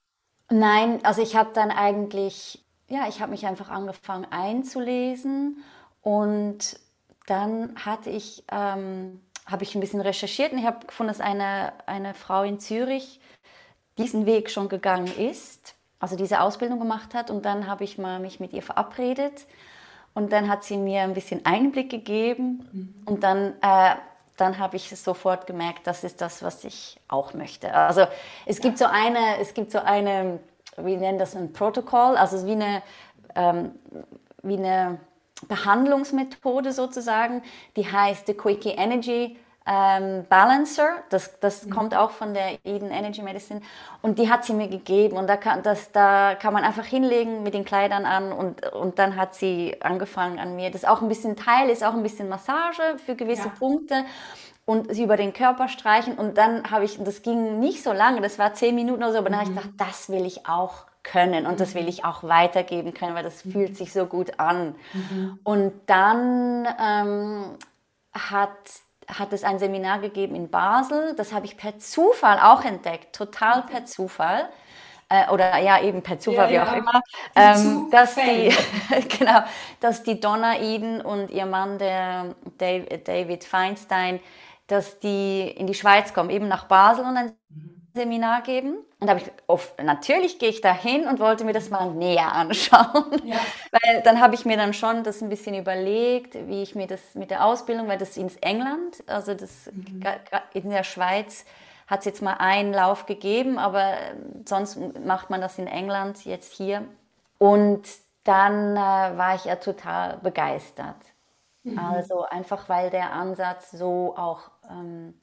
[0.51, 5.63] Nein, also ich habe dann eigentlich, ja, ich habe mich einfach angefangen einzulesen
[6.01, 6.81] und
[7.27, 11.75] dann hatte ich, ähm, habe ich ein bisschen recherchiert und ich habe gefunden, dass eine,
[11.87, 13.21] eine Frau in Zürich
[13.99, 17.31] diesen Weg schon gegangen ist, also diese Ausbildung gemacht hat.
[17.31, 19.47] Und dann habe ich mal mich mit ihr verabredet
[20.15, 22.95] und dann hat sie mir ein bisschen Einblick gegeben mhm.
[23.05, 23.97] und dann, äh,
[24.37, 27.75] dann habe ich sofort gemerkt, das ist das, was ich auch möchte.
[27.75, 28.07] Also
[28.47, 30.39] es gibt so eine, es gibt so eine,
[30.77, 32.83] wir nennen das ein Protokoll, also wie eine,
[33.35, 33.73] ähm,
[34.43, 34.99] wie eine
[35.47, 37.43] Behandlungsmethode sozusagen,
[37.77, 39.37] die heißt The Quickie Energy
[39.69, 40.89] ähm, Balancer.
[41.11, 41.71] Das, das mhm.
[41.71, 43.61] kommt auch von der Eden Energy Medicine.
[44.01, 45.17] Und die hat sie mir gegeben.
[45.17, 48.33] Und da kann, das, da kann man einfach hinlegen mit den Kleidern an.
[48.33, 50.71] Und, und dann hat sie angefangen an mir.
[50.71, 53.55] Das ist auch ein bisschen Teil, ist auch ein bisschen Massage für gewisse ja.
[53.59, 54.05] Punkte.
[54.65, 56.15] Und sie über den Körper streichen.
[56.15, 59.19] Und dann habe ich, das ging nicht so lange, das war zehn Minuten oder so,
[59.19, 59.43] aber dann mhm.
[59.43, 61.89] habe ich gedacht, das will ich auch können und das will mhm.
[61.89, 63.53] ich auch weitergeben können, weil das mhm.
[63.53, 64.75] fühlt sich so gut an.
[64.93, 65.39] Mhm.
[65.43, 67.57] Und dann ähm,
[68.13, 68.51] hat,
[69.09, 73.63] hat es ein Seminar gegeben in Basel, das habe ich per Zufall auch entdeckt, total
[73.63, 74.49] per Zufall.
[75.11, 77.03] Äh, oder ja, eben per Zufall, ja, wie auch immer,
[77.35, 78.55] ähm, dass, die,
[79.19, 79.41] genau,
[79.81, 84.21] dass die Donna Eden und ihr Mann, der David Feinstein,
[84.67, 87.07] dass die in die Schweiz kommen, eben nach Basel.
[87.07, 87.33] Und ein
[87.99, 88.77] Seminar geben.
[89.01, 91.91] Und da habe ich, oft, natürlich gehe ich da hin und wollte mir das mal
[91.91, 93.21] näher anschauen.
[93.25, 93.37] Ja.
[93.71, 97.15] Weil dann habe ich mir dann schon das ein bisschen überlegt, wie ich mir das
[97.15, 100.03] mit der Ausbildung, weil das ins England, also das mhm.
[100.55, 101.45] in der Schweiz
[101.87, 103.95] hat es jetzt mal einen Lauf gegeben, aber
[104.45, 106.85] sonst macht man das in England, jetzt hier.
[107.39, 107.83] Und
[108.25, 110.97] dann äh, war ich ja total begeistert.
[111.63, 111.79] Mhm.
[111.79, 115.15] Also einfach, weil der Ansatz so auch ähm,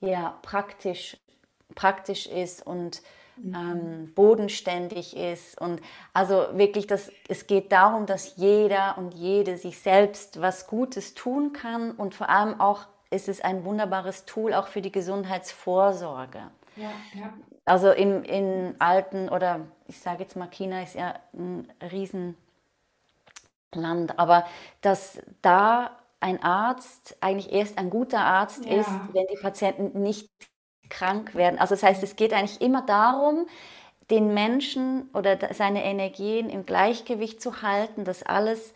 [0.00, 1.16] ja, praktisch
[1.74, 3.02] praktisch ist und
[3.36, 3.54] mhm.
[3.54, 5.60] ähm, bodenständig ist.
[5.60, 5.80] Und
[6.12, 11.52] also wirklich, das, es geht darum, dass jeder und jede sich selbst was Gutes tun
[11.52, 16.40] kann und vor allem auch ist es ein wunderbares Tool auch für die Gesundheitsvorsorge.
[16.76, 17.32] Ja, ja.
[17.64, 22.36] Also im, in alten oder ich sage jetzt mal, China ist ja ein Riesenland,
[24.18, 24.44] aber
[24.80, 28.80] dass da ein Arzt eigentlich erst ein guter Arzt ja.
[28.80, 30.30] ist, wenn die Patienten nicht
[30.90, 31.58] krank werden.
[31.58, 33.46] Also das heißt, es geht eigentlich immer darum,
[34.10, 38.74] den Menschen oder seine Energien im Gleichgewicht zu halten, dass alles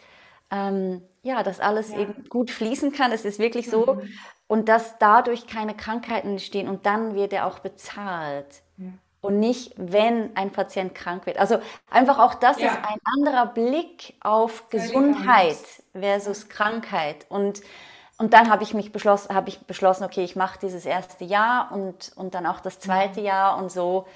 [0.51, 2.01] ähm, ja, dass alles ja.
[2.01, 3.13] eben gut fließen kann.
[3.13, 3.95] Es ist wirklich so.
[3.95, 4.13] Mhm.
[4.47, 8.63] Und dass dadurch keine Krankheiten entstehen und dann wird er auch bezahlt.
[8.79, 8.89] Ja.
[9.21, 11.39] Und nicht, wenn ein Patient krank wird.
[11.39, 11.59] Also
[11.91, 12.69] einfach auch das ja.
[12.69, 15.59] ist ein anderer Blick auf Gesundheit
[15.93, 17.27] versus Krankheit.
[17.29, 17.61] Und,
[18.21, 21.73] und dann habe ich mich beschlossen, habe ich beschlossen, okay, ich mache dieses erste Jahr
[21.73, 24.07] und, und dann auch das zweite Jahr und so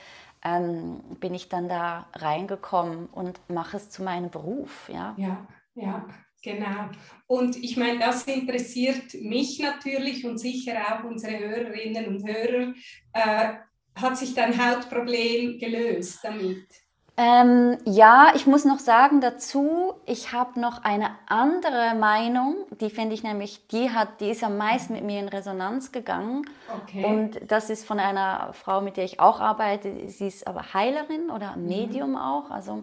[0.44, 4.90] ähm, bin ich dann da reingekommen und mache es zu meinem Beruf.
[4.92, 6.06] Ja, ja, ja.
[6.42, 6.90] Genau.
[7.26, 12.74] Und ich meine, das interessiert mich natürlich und sicher auch unsere Hörerinnen und Hörer.
[13.14, 13.54] Äh,
[13.94, 16.66] hat sich dein Hautproblem gelöst damit?
[17.16, 23.14] Ähm, ja, ich muss noch sagen dazu, ich habe noch eine andere Meinung, die finde
[23.14, 26.44] ich nämlich, die hat, die ist am meisten mit mir in Resonanz gegangen.
[26.82, 27.04] Okay.
[27.04, 30.08] Und das ist von einer Frau, mit der ich auch arbeite.
[30.08, 31.66] Sie ist aber Heilerin oder mhm.
[31.66, 32.16] Medium mhm.
[32.16, 32.50] auch.
[32.50, 32.82] Also,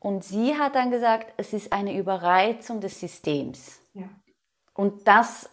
[0.00, 3.80] und sie hat dann gesagt, es ist eine Überreizung des Systems.
[3.94, 4.08] Ja.
[4.74, 5.48] Und das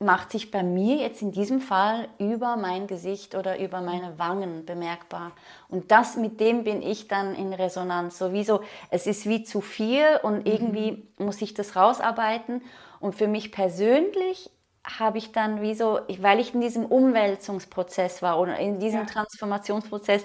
[0.00, 4.64] macht sich bei mir jetzt in diesem Fall über mein Gesicht oder über meine Wangen
[4.64, 5.32] bemerkbar.
[5.68, 8.16] Und das mit dem bin ich dann in Resonanz.
[8.16, 10.46] Sowieso, es ist wie zu viel und mhm.
[10.46, 12.62] irgendwie muss ich das rausarbeiten.
[13.00, 14.50] Und für mich persönlich
[14.84, 19.06] habe ich dann wie so, weil ich in diesem Umwälzungsprozess war oder in diesem ja.
[19.06, 20.24] Transformationsprozess,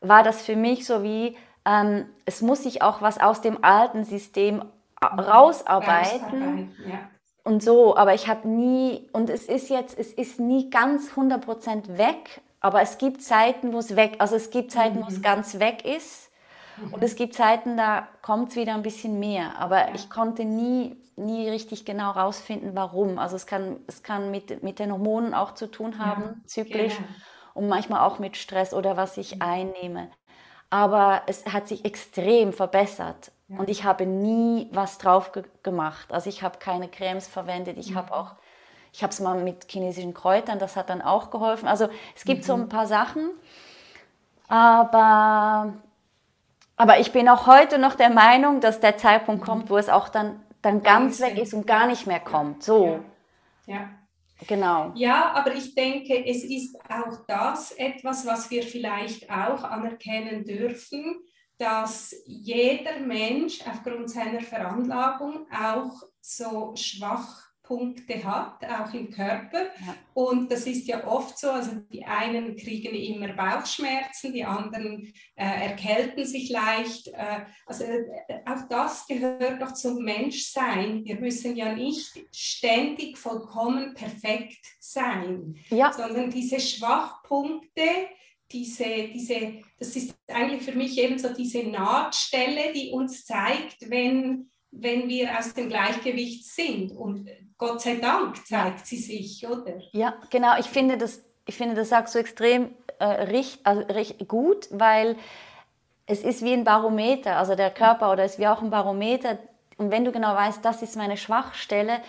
[0.00, 4.04] war das für mich so wie, ähm, es muss sich auch was aus dem alten
[4.04, 5.20] System mhm.
[5.20, 6.20] rausarbeiten.
[6.20, 6.98] rausarbeiten ja
[7.44, 11.98] und so, aber ich habe nie, und es ist jetzt, es ist nie ganz 100%
[11.98, 15.04] weg, aber es gibt Zeiten, wo es weg, also es gibt Zeiten, mhm.
[15.04, 16.30] wo es ganz weg ist
[16.78, 16.94] mhm.
[16.94, 19.94] und es gibt Zeiten, da kommt es wieder ein bisschen mehr, aber ja.
[19.94, 23.18] ich konnte nie, nie richtig genau rausfinden, warum.
[23.18, 26.96] Also es kann, es kann mit, mit den Hormonen auch zu tun haben, ja, zyklisch
[26.96, 27.08] genau.
[27.52, 29.42] und manchmal auch mit Stress oder was ich mhm.
[29.42, 30.08] einnehme.
[30.74, 36.12] Aber es hat sich extrem verbessert und ich habe nie was drauf ge gemacht.
[36.12, 37.78] Also ich habe keine Cremes verwendet.
[37.78, 37.94] Ich mhm.
[37.94, 38.32] habe auch,
[38.92, 41.68] ich habe es mal mit chinesischen Kräutern, das hat dann auch geholfen.
[41.68, 42.46] Also es gibt mhm.
[42.46, 43.30] so ein paar Sachen.
[44.48, 45.74] Aber,
[46.76, 49.46] aber ich bin auch heute noch der Meinung, dass der Zeitpunkt mhm.
[49.46, 52.64] kommt, wo es auch dann, dann ganz weg ist und gar nicht mehr kommt.
[52.64, 52.98] So.
[53.66, 53.74] ja.
[53.74, 53.88] ja.
[54.46, 54.92] Genau.
[54.94, 61.16] Ja, aber ich denke, es ist auch das etwas, was wir vielleicht auch anerkennen dürfen,
[61.58, 66.74] dass jeder Mensch aufgrund seiner Veranlagung auch so
[67.64, 69.64] Schwachpunkte hat, auch im Körper.
[69.64, 69.94] Ja.
[70.14, 75.68] Und das ist ja oft so, also die einen kriegen immer Bauchschmerzen, die anderen äh,
[75.68, 77.08] erkälten sich leicht.
[77.08, 78.04] Äh, also äh,
[78.46, 81.04] auch das gehört doch zum Menschsein.
[81.04, 85.92] Wir müssen ja nicht ständig vollkommen perfekt sein, ja.
[85.92, 87.82] sondern diese Schwachpunkte,
[88.52, 94.50] diese, diese, das ist eigentlich für mich eben so diese Nahtstelle, die uns zeigt, wenn,
[94.70, 96.92] wenn wir aus dem Gleichgewicht sind.
[96.92, 97.28] Und
[97.64, 99.74] Gott sei Dank zeigt sie sich, oder?
[99.92, 100.58] Ja, genau.
[100.58, 105.16] Ich finde das, ich finde, das sagst du extrem äh, richt, also, richt, gut, weil
[106.06, 109.38] es ist wie ein Barometer, also der Körper oder es ist wie auch ein Barometer.
[109.76, 112.00] Und wenn du genau weißt, das ist meine Schwachstelle,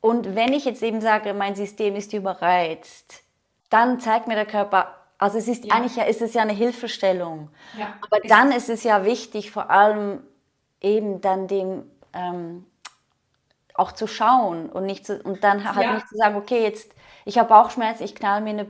[0.00, 3.22] und wenn ich jetzt eben sage, mein System ist überreizt,
[3.70, 5.74] dann zeigt mir der Körper, also es ist ja.
[5.74, 7.50] eigentlich ja, ist es ja eine Hilfestellung.
[7.78, 7.94] Ja.
[8.00, 10.24] Aber dann ist es ja wichtig, vor allem
[10.80, 12.66] eben dann dem ähm,
[13.74, 15.94] auch zu schauen und nicht zu, und dann halt ja.
[15.94, 16.92] nicht zu sagen, okay, jetzt
[17.24, 18.66] ich habe Bauchschmerzen, ich knall mir eine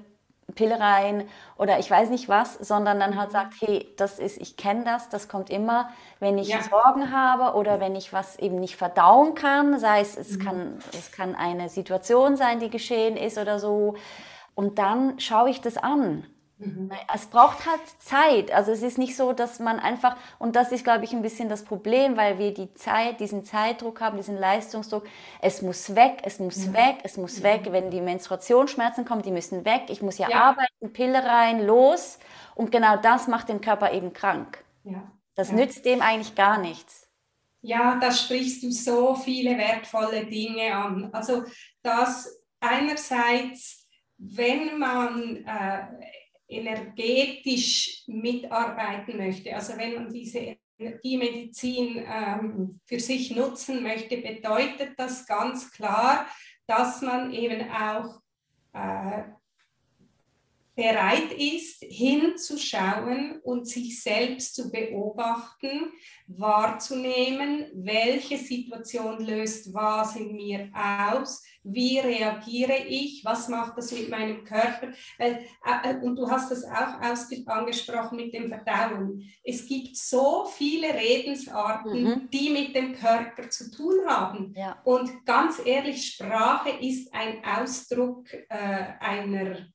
[0.54, 3.32] Pille rein oder ich weiß nicht was, sondern dann halt mhm.
[3.32, 6.62] sagt, hey, das ist, ich kenne das, das kommt immer, wenn ich ja.
[6.62, 10.44] Sorgen habe oder wenn ich was eben nicht verdauen kann, sei es, es, mhm.
[10.44, 13.94] kann, es kann eine Situation sein, die geschehen ist oder so.
[14.54, 16.26] Und dann schaue ich das an.
[17.12, 18.52] Es braucht halt Zeit.
[18.52, 21.48] Also es ist nicht so, dass man einfach, und das ist, glaube ich, ein bisschen
[21.48, 25.04] das Problem, weil wir die Zeit, diesen Zeitdruck haben, diesen Leistungsdruck.
[25.40, 26.74] Es muss weg, es muss mhm.
[26.74, 27.42] weg, es muss mhm.
[27.44, 27.60] weg.
[27.70, 29.84] Wenn die Menstruationsschmerzen kommen, die müssen weg.
[29.88, 32.18] Ich muss ja, ja, arbeiten, Pille rein, los.
[32.54, 34.62] Und genau das macht den Körper eben krank.
[34.84, 35.02] Ja.
[35.34, 35.54] Das ja.
[35.54, 37.08] nützt dem eigentlich gar nichts.
[37.62, 41.10] Ja, da sprichst du so viele wertvolle Dinge an.
[41.12, 41.44] Also
[41.82, 43.86] das einerseits,
[44.18, 45.86] wenn man äh,
[46.48, 55.26] energetisch mitarbeiten möchte, also wenn man diese Energiemedizin ähm, für sich nutzen möchte, bedeutet das
[55.26, 56.26] ganz klar,
[56.66, 58.20] dass man eben auch
[58.72, 59.22] äh,
[60.82, 65.92] bereit ist, hinzuschauen und sich selbst zu beobachten,
[66.26, 74.10] wahrzunehmen, welche Situation löst was in mir aus, wie reagiere ich, was macht das mit
[74.10, 74.88] meinem Körper.
[75.18, 75.36] Äh,
[75.84, 77.00] äh, und du hast das auch
[77.46, 79.22] angesprochen mit dem Verdauen.
[79.44, 82.30] Es gibt so viele Redensarten, mhm.
[82.32, 84.52] die mit dem Körper zu tun haben.
[84.56, 84.80] Ja.
[84.82, 89.68] Und ganz ehrlich, Sprache ist ein Ausdruck äh, einer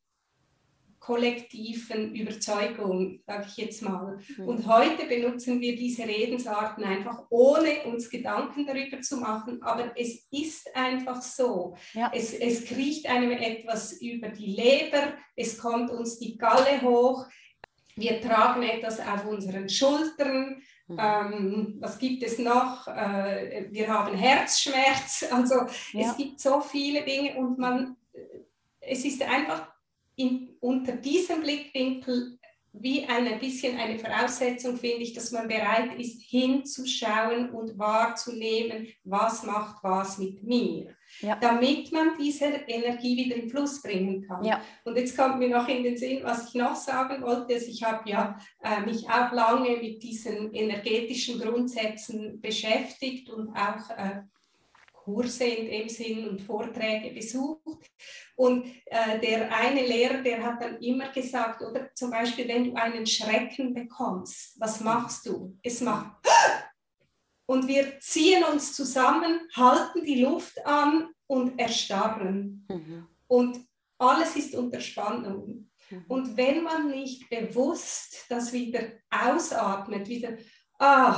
[1.08, 4.20] kollektiven Überzeugung, sage ich jetzt mal.
[4.38, 4.46] Mhm.
[4.46, 10.28] Und heute benutzen wir diese Redensarten einfach, ohne uns Gedanken darüber zu machen, aber es
[10.32, 11.78] ist einfach so.
[11.94, 12.12] Ja.
[12.14, 17.26] Es, es kriecht einem etwas über die Leber, es kommt uns die Galle hoch,
[17.96, 20.62] wir tragen etwas auf unseren Schultern.
[20.88, 21.00] Mhm.
[21.00, 22.86] Ähm, was gibt es noch?
[22.86, 25.26] Äh, wir haben Herzschmerz.
[25.32, 25.56] Also
[25.94, 26.10] ja.
[26.10, 27.96] es gibt so viele Dinge und man,
[28.82, 29.77] es ist einfach
[30.18, 32.38] in, unter diesem Blickwinkel
[32.80, 39.44] wie ein bisschen eine Voraussetzung, finde ich, dass man bereit ist, hinzuschauen und wahrzunehmen, was
[39.44, 41.36] macht was mit mir, ja.
[41.38, 44.44] damit man diese Energie wieder in Fluss bringen kann.
[44.44, 44.62] Ja.
[44.84, 47.84] Und jetzt kommt mir noch in den Sinn, was ich noch sagen wollte, also ich
[47.84, 54.22] habe ja äh, mich auch lange mit diesen energetischen Grundsätzen beschäftigt und auch äh,
[55.08, 57.90] Kurse in dem Sinn und Vorträge besucht.
[58.36, 62.74] Und äh, der eine Lehrer, der hat dann immer gesagt, oder zum Beispiel, wenn du
[62.76, 65.58] einen Schrecken bekommst, was machst du?
[65.64, 66.18] Es macht
[67.46, 72.68] und wir ziehen uns zusammen, halten die Luft an und erstarren.
[72.70, 73.08] Mhm.
[73.28, 73.66] Und
[73.98, 75.70] alles ist unter Spannung.
[75.90, 76.06] Mhm.
[76.10, 80.38] Und wenn man nicht bewusst das wieder ausatmet, wieder
[80.80, 81.18] ah,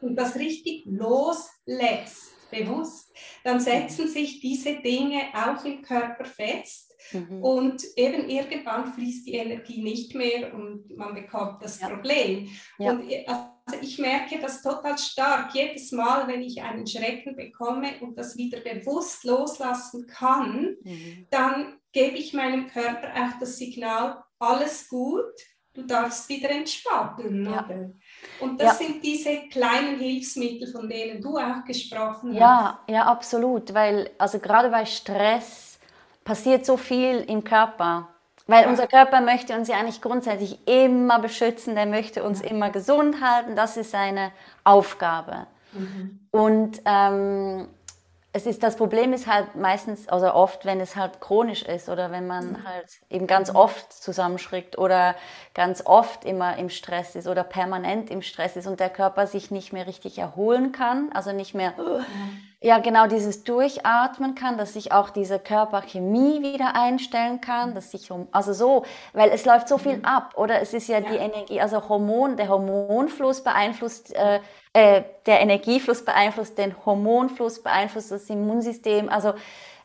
[0.00, 7.42] und das richtig loslässt, bewusst, dann setzen sich diese Dinge auch im Körper fest mhm.
[7.42, 11.88] und eben irgendwann fließt die Energie nicht mehr und man bekommt das ja.
[11.88, 12.48] Problem.
[12.78, 12.92] Ja.
[12.92, 15.54] Und äh, also ich merke das total stark.
[15.54, 21.26] Jedes Mal, wenn ich einen Schrecken bekomme und das wieder bewusst loslassen kann, mhm.
[21.30, 25.32] dann gebe ich meinem Körper auch das Signal, alles gut,
[25.72, 27.44] du darfst wieder entspannen.
[27.44, 27.68] Ja.
[28.40, 28.86] Und das ja.
[28.86, 32.40] sind diese kleinen Hilfsmittel, von denen du auch gesprochen hast.
[32.40, 35.78] Ja, ja, absolut, weil also gerade bei Stress
[36.24, 38.08] passiert so viel im Körper.
[38.46, 38.68] Weil ja.
[38.68, 43.56] unser Körper möchte uns ja eigentlich grundsätzlich immer beschützen, der möchte uns immer gesund halten,
[43.56, 44.32] das ist seine
[44.64, 45.46] Aufgabe.
[45.72, 46.20] Mhm.
[46.30, 47.68] Und ähm,
[48.36, 52.10] es ist, das Problem ist halt meistens, also oft, wenn es halt chronisch ist oder
[52.10, 52.68] wenn man mhm.
[52.68, 53.56] halt eben ganz mhm.
[53.56, 55.14] oft zusammenschrickt oder
[55.54, 59.52] ganz oft immer im Stress ist oder permanent im Stress ist und der Körper sich
[59.52, 61.74] nicht mehr richtig erholen kann, also nicht mehr,
[62.60, 68.10] ja genau dieses Durchatmen kann, dass sich auch diese Körperchemie wieder einstellen kann, dass sich,
[68.32, 70.06] also so, weil es läuft so viel mhm.
[70.06, 71.08] ab oder es ist ja, ja.
[71.08, 74.40] die Energie, also Hormon, der Hormonfluss beeinflusst äh,
[74.74, 79.08] äh, der Energiefluss beeinflusst den Hormonfluss, beeinflusst das Immunsystem.
[79.08, 79.34] Also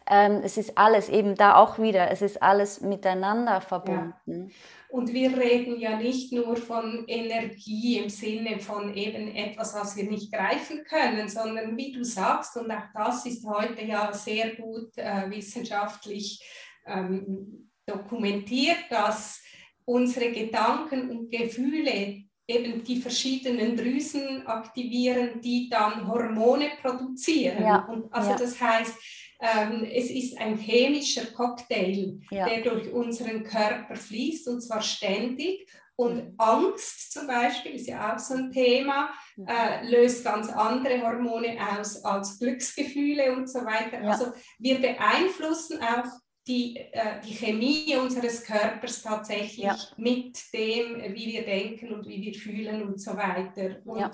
[0.10, 4.47] ähm, es ist alles eben da auch wieder, es ist alles miteinander verbunden.
[4.49, 4.56] Ja.
[4.89, 10.06] Und wir reden ja nicht nur von Energie im Sinne von eben etwas, was wir
[10.06, 14.97] nicht greifen können, sondern wie du sagst, und auch das ist heute ja sehr gut
[14.97, 16.43] äh, wissenschaftlich
[16.88, 19.43] ähm, dokumentiert, dass
[19.86, 27.63] unsere Gedanken und Gefühle eben die verschiedenen Drüsen aktivieren, die dann Hormone produzieren.
[27.63, 27.85] Ja.
[27.85, 28.38] Und also ja.
[28.38, 28.95] das heißt,
[29.41, 32.45] ähm, es ist ein chemischer Cocktail, ja.
[32.45, 35.69] der durch unseren Körper fließt und zwar ständig.
[35.95, 36.33] Und mhm.
[36.38, 39.47] Angst zum Beispiel ist ja auch so ein Thema, mhm.
[39.47, 44.01] äh, löst ganz andere Hormone aus als Glücksgefühle und so weiter.
[44.03, 46.05] Also wir beeinflussen auch
[46.49, 49.77] die, äh, die Chemie unseres Körpers tatsächlich ja.
[49.97, 53.77] mit dem, wie wir denken und wie wir fühlen und so weiter.
[53.85, 54.12] Und ja,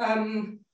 [0.00, 0.64] ähm,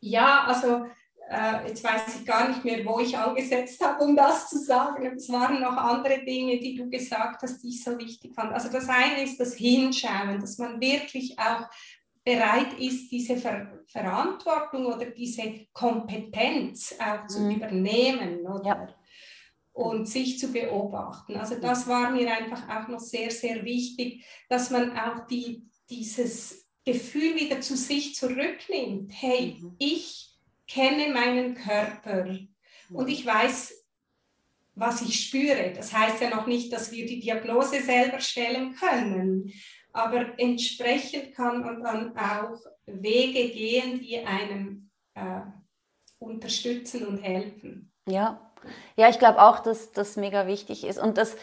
[0.00, 0.86] ja also
[1.30, 5.06] äh, jetzt weiß ich gar nicht mehr, wo ich angesetzt habe, um das zu sagen.
[5.16, 8.52] Es waren noch andere Dinge, die du gesagt hast, die ich so wichtig fand.
[8.52, 11.68] Also das eine ist das Hinschauen, dass man wirklich auch
[12.24, 17.50] bereit ist, diese Ver Verantwortung oder diese Kompetenz auch zu mhm.
[17.52, 18.40] übernehmen.
[18.46, 18.66] Oder?
[18.66, 18.97] Ja
[19.78, 21.36] und sich zu beobachten.
[21.36, 26.68] Also das war mir einfach auch noch sehr, sehr wichtig, dass man auch die, dieses
[26.84, 29.12] Gefühl wieder zu sich zurücknimmt.
[29.14, 29.76] Hey, mhm.
[29.78, 30.36] ich
[30.66, 32.26] kenne meinen Körper
[32.90, 33.08] und mhm.
[33.08, 33.84] ich weiß,
[34.74, 35.72] was ich spüre.
[35.76, 39.52] Das heißt ja noch nicht, dass wir die Diagnose selber stellen können,
[39.92, 45.42] aber entsprechend kann man dann auch Wege gehen, die einem äh,
[46.18, 47.92] unterstützen und helfen.
[48.08, 48.47] Ja,
[48.96, 50.98] ja, ich glaube auch, dass das mega wichtig ist.
[50.98, 51.36] Und das,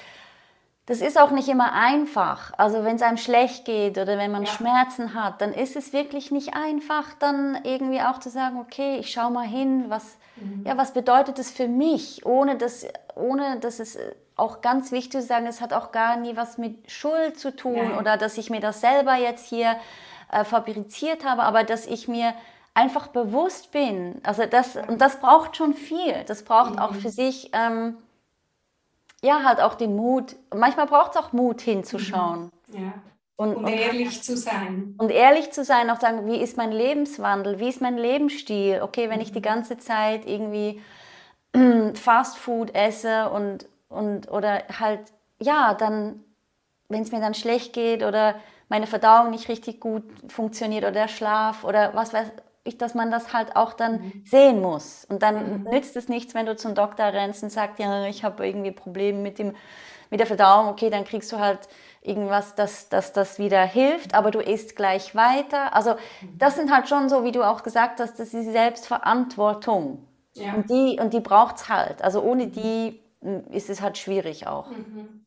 [0.85, 2.53] das ist auch nicht immer einfach.
[2.57, 4.51] Also wenn es einem schlecht geht oder wenn man ja.
[4.51, 9.11] Schmerzen hat, dann ist es wirklich nicht einfach, dann irgendwie auch zu sagen, okay, ich
[9.11, 10.63] schaue mal hin, was, mhm.
[10.65, 13.97] ja, was bedeutet es für mich, ohne dass, ohne dass es
[14.35, 17.91] auch ganz wichtig zu sagen, es hat auch gar nie was mit Schuld zu tun
[17.91, 17.99] ja.
[17.99, 19.77] oder dass ich mir das selber jetzt hier
[20.31, 22.33] äh, fabriziert habe, aber dass ich mir
[22.75, 24.21] einfach bewusst bin.
[24.23, 26.23] Also das, und das braucht schon viel.
[26.27, 26.79] Das braucht mhm.
[26.79, 27.97] auch für sich, ähm,
[29.23, 30.35] ja, halt auch den Mut.
[30.53, 32.51] Manchmal braucht es auch Mut hinzuschauen.
[32.67, 32.83] Mhm.
[32.83, 32.93] Ja.
[33.37, 34.95] Und, und, ehrlich zu sein.
[34.97, 38.81] Und ehrlich zu sein, auch sagen, wie ist mein Lebenswandel, wie ist mein Lebensstil?
[38.81, 39.43] Okay, wenn ich die mhm.
[39.43, 40.81] ganze Zeit irgendwie
[41.95, 45.01] Fast Food esse und, und oder halt,
[45.39, 46.23] ja, dann,
[46.89, 48.35] wenn es mir dann schlecht geht oder
[48.67, 52.31] meine Verdauung nicht richtig gut funktioniert oder der Schlaf oder was weiß
[52.65, 54.23] ich, dass man das halt auch dann mhm.
[54.25, 55.05] sehen muss.
[55.05, 55.69] Und dann mhm.
[55.69, 59.19] nützt es nichts, wenn du zum Doktor rennst und sagst, ja, ich habe irgendwie Probleme
[59.19, 59.55] mit, dem,
[60.09, 60.69] mit der Verdauung.
[60.69, 61.59] Okay, dann kriegst du halt
[62.01, 65.73] irgendwas, dass, dass das wieder hilft, aber du isst gleich weiter.
[65.73, 66.37] Also mhm.
[66.37, 70.07] das sind halt schon so, wie du auch gesagt hast, das ist die Selbstverantwortung.
[70.33, 70.53] Ja.
[70.53, 72.01] Und die, und die braucht es halt.
[72.01, 74.69] Also ohne die hm, ist es halt schwierig auch.
[74.69, 75.24] Mhm.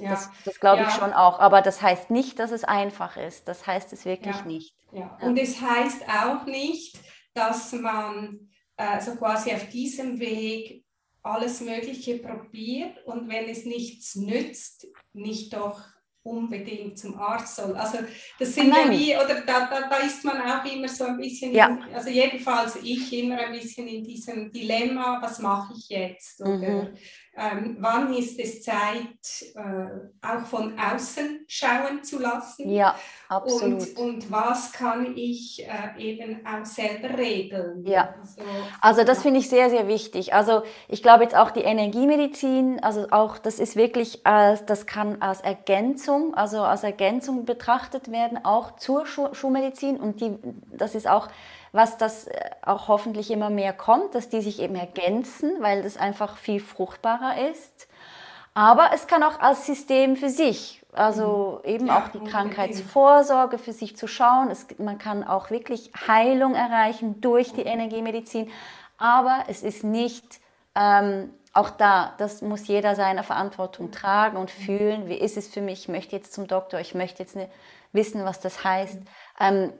[0.00, 0.10] Ja.
[0.10, 0.94] Das, das glaube ich ja.
[0.94, 1.38] schon auch.
[1.40, 3.46] Aber das heißt nicht, dass es einfach ist.
[3.48, 4.44] Das heißt es wirklich ja.
[4.44, 4.74] nicht.
[5.20, 6.98] Und es heißt auch nicht,
[7.34, 10.84] dass man äh, so quasi auf diesem Weg
[11.22, 15.82] alles Mögliche probiert und wenn es nichts nützt, nicht doch
[16.22, 17.74] unbedingt zum Arzt soll.
[17.76, 17.98] Also
[18.38, 18.92] das sind Nein.
[18.92, 21.68] ja wie, oder da, da, da, ist man auch immer so ein bisschen, ja.
[21.68, 26.40] in, also jedenfalls ich immer ein bisschen in diesem Dilemma, was mache ich jetzt?
[26.40, 26.96] Oder mhm
[27.36, 32.68] ähm, wann ist es Zeit, äh, auch von außen schauen zu lassen?
[32.68, 32.96] Ja,
[33.28, 33.96] absolut.
[33.96, 37.84] Und, und was kann ich äh, eben auch selber regeln?
[37.86, 38.42] Ja, also,
[38.80, 40.34] also das finde ich sehr, sehr wichtig.
[40.34, 45.22] Also ich glaube jetzt auch die Energiemedizin, also auch das ist wirklich, als, das kann
[45.22, 50.36] als Ergänzung, also als Ergänzung betrachtet werden, auch zur Schulmedizin und die,
[50.72, 51.28] das ist auch
[51.72, 55.96] was das äh, auch hoffentlich immer mehr kommt, dass die sich eben ergänzen, weil das
[55.96, 57.88] einfach viel fruchtbarer ist.
[58.54, 61.70] Aber es kann auch als System für sich, also mhm.
[61.70, 64.50] eben ja, auch die Krankheitsvorsorge für sich zu schauen.
[64.50, 68.50] Es, man kann auch wirklich Heilung erreichen durch die Energiemedizin,
[68.98, 70.40] aber es ist nicht
[70.74, 75.08] ähm, auch da, das muss jeder seine Verantwortung tragen und fühlen.
[75.08, 75.80] Wie ist es für mich?
[75.80, 77.48] Ich möchte jetzt zum Doktor, ich möchte jetzt ne,
[77.92, 78.98] wissen, was das heißt.
[79.40, 79.72] Ähm,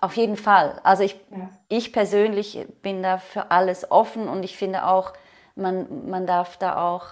[0.00, 0.80] auf jeden Fall.
[0.82, 1.48] Also ich, ja.
[1.68, 5.12] ich persönlich bin da für alles offen und ich finde auch,
[5.54, 7.06] man, man darf da auch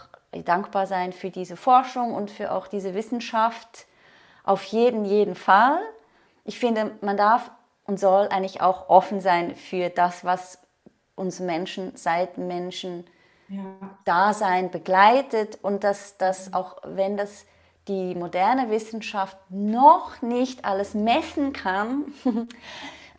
[0.44, 3.86] dankbar sein für diese Forschung und für auch diese Wissenschaft.
[4.44, 5.78] Auf jeden, jeden Fall.
[6.44, 7.50] Ich finde, man darf
[7.84, 10.58] und soll eigentlich auch offen sein für das, was
[11.14, 13.04] uns Menschen seit Menschen
[13.48, 13.62] ja.
[14.04, 17.46] Dasein begleitet und dass das auch, wenn das
[17.88, 22.12] die moderne Wissenschaft noch nicht alles messen kann,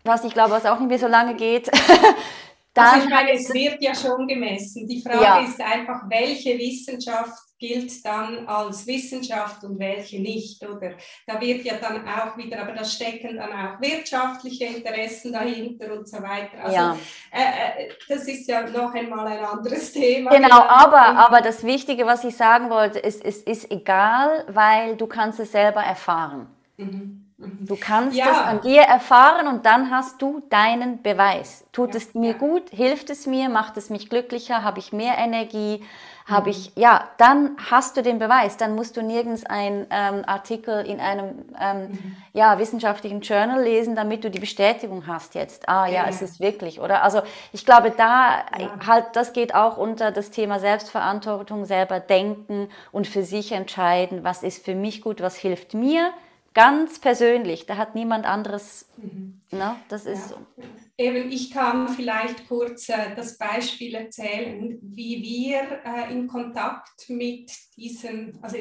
[0.03, 1.67] was ich glaube, was auch nicht mehr so lange geht,
[2.73, 4.87] dann also ich meine, es wird ja schon gemessen.
[4.87, 5.39] Die Frage ja.
[5.39, 10.93] ist einfach, welche Wissenschaft gilt dann als Wissenschaft und welche nicht, oder?
[11.27, 16.07] Da wird ja dann auch wieder, aber da stecken dann auch wirtschaftliche Interessen dahinter und
[16.07, 16.63] so weiter.
[16.63, 16.97] Also ja.
[17.31, 20.31] äh, äh das ist ja noch einmal ein anderes Thema.
[20.31, 24.95] Genau, aber, aber das Wichtige, was ich sagen wollte, ist, es ist, ist egal, weil
[24.95, 26.47] du kannst es selber erfahren.
[26.77, 27.25] Mhm.
[27.37, 27.65] mhm.
[27.65, 28.31] Du kannst ja.
[28.31, 31.65] es an dir erfahren und dann hast du deinen Beweis.
[31.71, 32.69] Tut ja, es mir gut?
[32.69, 33.49] Hilft es mir?
[33.49, 34.63] Macht es mich glücklicher?
[34.63, 35.83] Habe ich mehr Energie?
[36.29, 40.85] Habe ich, ja, dann hast du den Beweis, dann musst du nirgends einen ähm, Artikel
[40.85, 42.15] in einem ähm, mhm.
[42.33, 46.39] ja, wissenschaftlichen Journal lesen, damit du die Bestätigung hast jetzt, ah ja, ja, es ist
[46.39, 47.03] wirklich, oder?
[47.03, 47.21] Also
[47.51, 48.69] ich glaube, da ja.
[48.85, 54.43] halt, das geht auch unter das Thema Selbstverantwortung, selber denken und für sich entscheiden, was
[54.43, 56.11] ist für mich gut, was hilft mir,
[56.59, 59.39] ganz persönlich, da hat niemand anderes, mhm.
[59.49, 59.77] ne?
[59.87, 60.31] das ist...
[60.31, 60.65] Ja
[60.99, 67.49] eben, ich kann vielleicht kurz äh, das Beispiel erzählen, wie wir äh, in Kontakt mit
[67.77, 68.57] diesem, also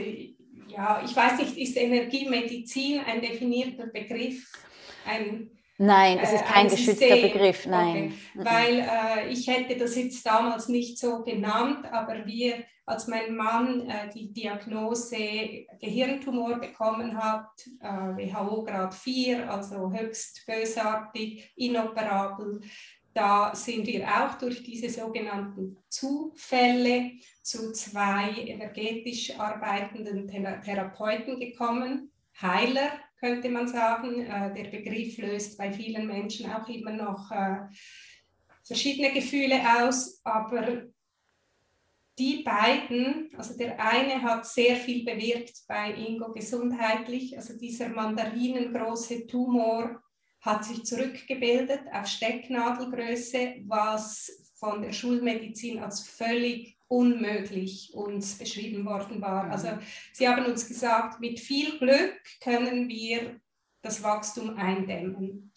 [0.69, 4.47] ja, ich weiß nicht, ist Energiemedizin ein definierter Begriff?
[5.05, 5.51] Ein,
[5.81, 7.33] Nein, es ist kein äh, geschützter System.
[7.33, 8.13] Begriff, nein.
[8.35, 8.45] Okay.
[8.45, 13.89] Weil äh, ich hätte das jetzt damals nicht so genannt, aber wir als mein Mann
[13.89, 17.49] äh, die Diagnose Gehirntumor bekommen hat,
[17.81, 22.61] äh, WHO Grad 4, also höchst bösartig, inoperabel,
[23.15, 27.13] da sind wir auch durch diese sogenannten Zufälle
[27.43, 32.11] zu zwei energetisch arbeitenden Therapeuten gekommen,
[32.41, 34.23] Heiler könnte man sagen.
[34.23, 37.67] Äh, der Begriff löst bei vielen Menschen auch immer noch äh,
[38.65, 40.87] verschiedene Gefühle aus, aber
[42.19, 49.27] die beiden, also der eine hat sehr viel bewirkt bei Ingo gesundheitlich, also dieser mandarinengroße
[49.27, 50.03] Tumor
[50.41, 59.21] hat sich zurückgebildet auf Stecknadelgröße, was von der Schulmedizin als völlig unmöglich uns beschrieben worden
[59.21, 59.45] war.
[59.45, 59.53] Mhm.
[59.53, 59.69] Also
[60.13, 63.41] sie haben uns gesagt, mit viel Glück können wir
[63.83, 65.53] das Wachstum eindämmen.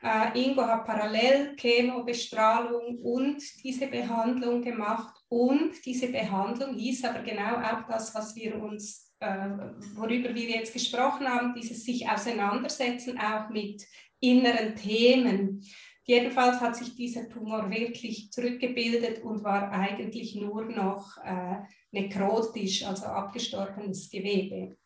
[0.00, 7.56] Äh, Ingo hat parallel Chemobestrahlung und diese Behandlung gemacht und diese Behandlung hieß aber genau
[7.56, 9.48] auch das, was wir uns, äh,
[9.96, 13.84] worüber wir jetzt gesprochen haben, dieses sich auseinandersetzen auch mit
[14.20, 15.64] inneren Themen.
[16.08, 21.56] Jedenfalls hat sich dieser Tumor wirklich zurückgebildet und war eigentlich nur noch äh,
[21.90, 24.78] nekrotisch, also abgestorbenes Gewebe.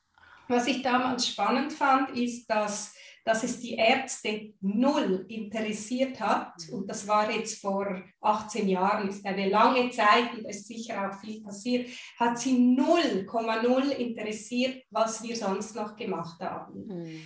[0.48, 6.54] Was ich damals spannend fand, ist, dass, dass es die Ärzte null interessiert hat.
[6.72, 11.08] Und das war jetzt vor 18 Jahren, ist eine lange Zeit und es ist sicher
[11.08, 16.84] auch viel passiert, hat sie 0,0 interessiert, was wir sonst noch gemacht haben.
[16.84, 17.22] Mhm.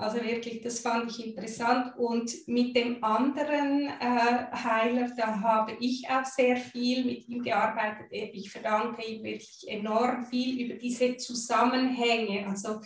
[0.00, 1.94] Also wirklich, das fand ich interessant.
[1.98, 8.06] Und mit dem anderen äh, Heiler, da habe ich auch sehr viel mit ihm gearbeitet.
[8.10, 12.48] Ich verdanke ihm wirklich enorm viel über diese Zusammenhänge.
[12.48, 12.80] Also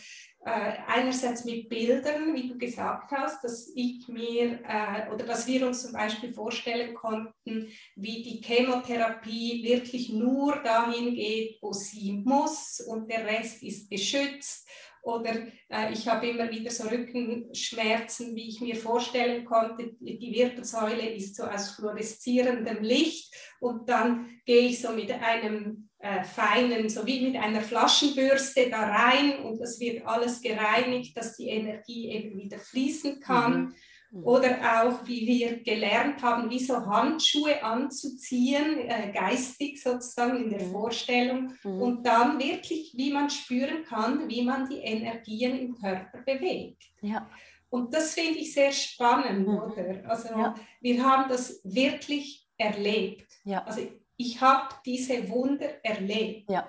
[0.45, 5.67] äh, einerseits mit Bildern, wie du gesagt hast, dass ich mir äh, oder dass wir
[5.67, 12.81] uns zum Beispiel vorstellen konnten, wie die Chemotherapie wirklich nur dahin geht, wo sie muss
[12.81, 14.69] und der Rest ist geschützt
[15.05, 15.35] oder
[15.69, 19.93] äh, ich habe immer wieder so Rückenschmerzen, wie ich mir vorstellen konnte.
[20.01, 26.25] Die Wirbelsäule ist so aus fluoreszierendem Licht und dann gehe ich so mit einem äh,
[26.25, 31.49] feinen, so wie mit einer Flaschenbürste da rein und es wird alles gereinigt, dass die
[31.49, 33.61] Energie eben wieder fließen kann.
[33.61, 33.75] Mhm.
[34.15, 34.25] Mhm.
[34.25, 40.62] Oder auch, wie wir gelernt haben, wie so Handschuhe anzuziehen, äh, geistig sozusagen in der
[40.67, 40.71] mhm.
[40.71, 41.55] Vorstellung.
[41.65, 41.83] Mhm.
[41.83, 46.85] Und dann wirklich, wie man spüren kann, wie man die Energien im Körper bewegt.
[47.01, 47.29] Ja.
[47.71, 50.09] Und das finde ich sehr spannend, oder?
[50.09, 50.55] Also ja.
[50.81, 53.27] wir haben das wirklich erlebt.
[53.45, 53.65] Ja.
[53.65, 53.81] Also
[54.17, 56.49] ich habe diese Wunder erlebt.
[56.49, 56.69] Ja.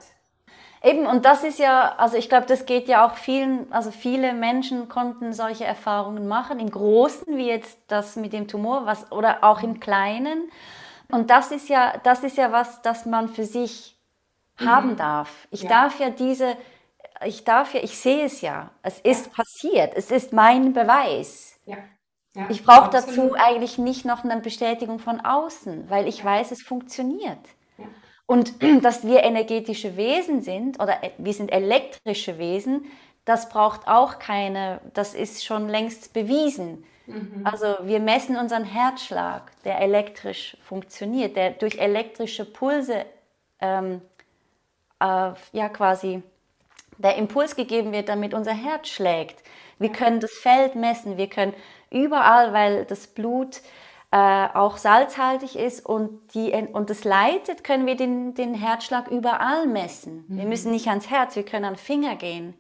[0.85, 4.33] Eben, und das ist ja, also ich glaube, das geht ja auch vielen, also viele
[4.33, 9.43] Menschen konnten solche Erfahrungen machen, im Großen, wie jetzt das mit dem Tumor, was, oder
[9.43, 10.51] auch im Kleinen.
[11.09, 13.97] Und das ist ja, das ist ja was, das man für sich
[14.59, 14.69] mhm.
[14.69, 15.47] haben darf.
[15.49, 15.69] Ich ja.
[15.69, 16.55] darf ja diese,
[17.25, 19.31] ich darf ja, ich sehe es ja, es ist ja.
[19.33, 21.59] passiert, es ist mein Beweis.
[21.65, 21.77] Ja.
[22.35, 26.61] Ja, ich brauche dazu eigentlich nicht noch eine Bestätigung von außen, weil ich weiß, es
[26.61, 27.39] funktioniert.
[28.25, 32.85] Und dass wir energetische Wesen sind oder e, wir sind elektrische Wesen,
[33.25, 36.85] das braucht auch keine, das ist schon längst bewiesen.
[37.07, 37.41] Mhm.
[37.43, 43.05] Also wir messen unseren Herzschlag, der elektrisch funktioniert, der durch elektrische Pulse
[43.59, 44.01] ähm,
[44.99, 46.21] äh, ja quasi
[46.97, 49.43] der Impuls gegeben wird, damit unser Herz schlägt.
[49.79, 51.53] Wir können das Feld messen, wir können
[51.91, 53.61] überall, weil das Blut
[54.15, 59.67] äh, auch salzhaltig ist und, die, und das leitet, können wir den, den Herzschlag überall
[59.67, 60.23] messen.
[60.29, 60.37] Mhm.
[60.37, 62.53] Wir müssen nicht ans Herz, wir können an den Finger gehen,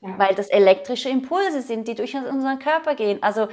[0.00, 0.14] ja.
[0.16, 3.22] weil das elektrische Impulse sind, die durch unseren Körper gehen.
[3.22, 3.48] Also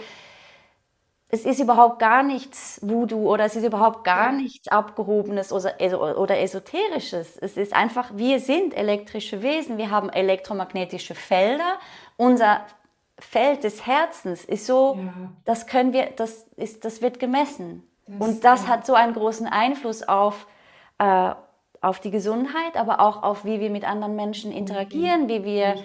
[1.28, 4.38] es ist überhaupt gar nichts Voodoo oder es ist überhaupt gar ja.
[4.38, 5.76] nichts Abgehobenes oder,
[6.18, 7.38] oder Esoterisches.
[7.38, 11.80] Es ist einfach, wir sind elektrische Wesen, wir haben elektromagnetische Felder.
[12.16, 12.62] Unser
[13.22, 15.14] Feld des Herzens ist so, ja.
[15.46, 17.88] das können wir, das ist, das wird gemessen.
[18.08, 18.70] Das, und das ja.
[18.70, 20.48] hat so einen großen Einfluss auf,
[20.98, 21.34] äh,
[21.82, 25.30] auf die Gesundheit, aber auch auf, wie wir mit anderen Menschen interagieren, mhm.
[25.30, 25.76] wie wir,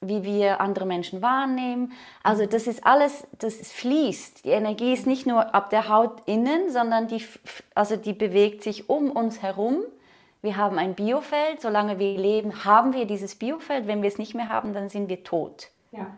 [0.00, 1.92] wie wir andere Menschen wahrnehmen.
[2.22, 4.44] Also das ist alles, das fließt.
[4.44, 7.24] Die Energie ist nicht nur ab der Haut innen, sondern die,
[7.74, 9.82] also die bewegt sich um uns herum.
[10.42, 13.86] Wir haben ein Biofeld, solange wir leben, haben wir dieses Biofeld.
[13.86, 15.68] Wenn wir es nicht mehr haben, dann sind wir tot.
[15.92, 16.08] Ja.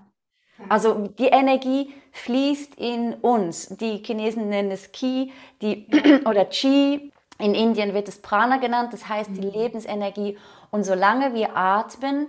[0.69, 3.69] Also die Energie fließt in uns.
[3.69, 5.87] Die Chinesen nennen es Qi die,
[6.25, 7.11] oder Qi.
[7.39, 9.53] In Indien wird es Prana genannt, das heißt die mhm.
[9.53, 10.39] Lebensenergie.
[10.71, 12.29] Und solange wir atmen,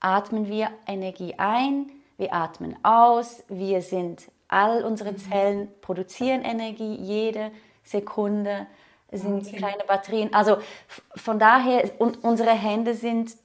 [0.00, 5.18] atmen wir Energie ein, wir atmen aus, wir sind, all unsere mhm.
[5.18, 7.52] Zellen produzieren Energie, jede
[7.84, 8.66] Sekunde
[9.12, 10.32] sind kleine Batterien.
[10.34, 10.58] Also
[11.16, 13.36] von daher, und unsere Hände sind,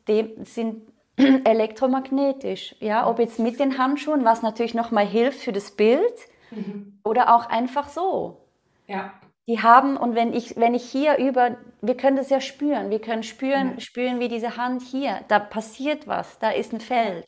[0.44, 0.82] sind
[1.46, 2.76] elektromagnetisch.
[2.80, 6.14] Ja, ob jetzt mit den Handschuhen, was natürlich nochmal hilft für das Bild,
[6.52, 7.00] mhm.
[7.04, 8.46] oder auch einfach so.
[8.88, 9.14] Ja.
[9.48, 13.00] Die haben, und wenn ich, wenn ich hier über, wir können das ja spüren, wir
[13.00, 13.80] können spüren, ja.
[13.80, 17.26] spüren wie diese Hand hier, da passiert was, da ist ein Feld.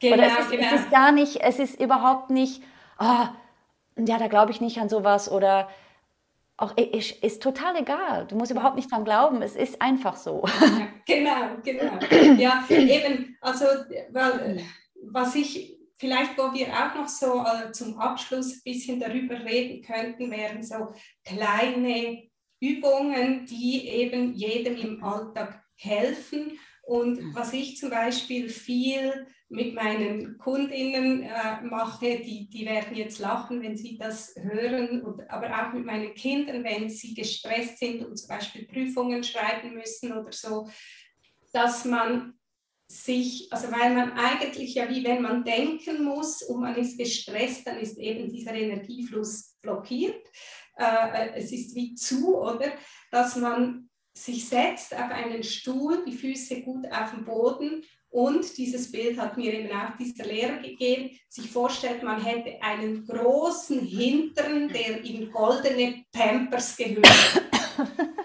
[0.00, 0.66] Genau, oder es ist, genau.
[0.66, 2.62] es ist gar nicht, es ist überhaupt nicht,
[2.98, 3.28] oh,
[3.96, 5.68] ja, da glaube ich nicht an sowas oder
[6.60, 8.26] auch ist, ist total egal.
[8.26, 9.40] Du musst überhaupt nicht dran glauben.
[9.42, 10.44] Es ist einfach so.
[10.60, 12.38] Ja, genau, genau.
[12.40, 13.64] Ja, eben, also
[14.10, 14.62] weil,
[15.02, 19.82] was ich vielleicht, wo wir auch noch so äh, zum Abschluss ein bisschen darüber reden
[19.82, 20.92] könnten, wären so
[21.24, 22.28] kleine
[22.60, 26.58] Übungen, die eben jedem im Alltag helfen.
[26.90, 27.34] Und mhm.
[27.36, 33.62] was ich zum Beispiel viel mit meinen Kundinnen äh, mache, die, die werden jetzt lachen,
[33.62, 38.16] wenn sie das hören, und, aber auch mit meinen Kindern, wenn sie gestresst sind und
[38.16, 40.68] zum Beispiel Prüfungen schreiben müssen oder so,
[41.52, 42.34] dass man
[42.88, 47.68] sich, also weil man eigentlich ja wie wenn man denken muss und man ist gestresst,
[47.68, 50.26] dann ist eben dieser Energiefluss blockiert.
[50.76, 52.72] Äh, es ist wie zu, oder?
[53.12, 53.89] Dass man
[54.24, 59.36] sich setzt auf einen Stuhl, die Füße gut auf dem Boden und dieses Bild hat
[59.36, 65.30] mir eben auch dieser Lehrer gegeben, sich vorstellt, man hätte einen großen Hintern, der in
[65.30, 67.06] goldene Pampers gehört.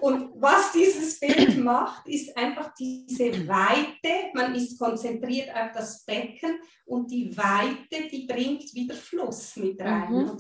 [0.02, 4.32] Und was dieses Bild macht, ist einfach diese Weite.
[4.34, 10.12] Man ist konzentriert auf das Becken und die Weite, die bringt wieder Fluss mit rein.
[10.12, 10.38] Mhm.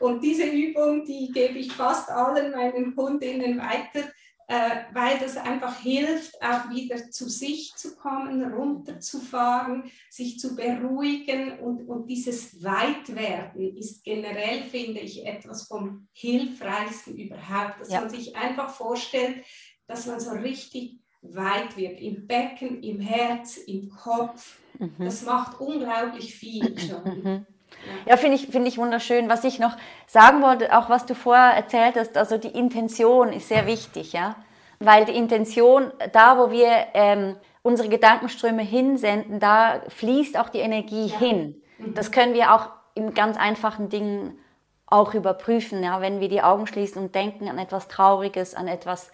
[0.00, 4.08] Und diese Übung, die gebe ich fast allen meinen Kundinnen weiter
[4.48, 11.86] weil das einfach hilft, auch wieder zu sich zu kommen, runterzufahren, sich zu beruhigen und,
[11.86, 18.00] und dieses Weitwerden ist generell, finde ich, etwas vom Hilfreichsten überhaupt, dass ja.
[18.00, 19.44] man sich einfach vorstellt,
[19.86, 24.60] dass man so richtig weit wird, im Becken, im Herz, im Kopf.
[24.78, 24.94] Mhm.
[24.98, 27.04] Das macht unglaublich viel schon.
[27.04, 27.46] Mhm.
[28.06, 29.28] Ja, finde ich, find ich wunderschön.
[29.28, 33.48] Was ich noch sagen wollte, auch was du vorher erzählt hast, also die Intention ist
[33.48, 34.36] sehr wichtig, ja.
[34.80, 41.06] Weil die Intention, da wo wir ähm, unsere Gedankenströme hinsenden, da fließt auch die Energie
[41.06, 41.18] ja.
[41.18, 41.62] hin.
[41.78, 41.94] Mhm.
[41.94, 44.38] Das können wir auch in ganz einfachen Dingen
[44.86, 49.10] auch überprüfen, ja, wenn wir die Augen schließen und denken an etwas Trauriges, an etwas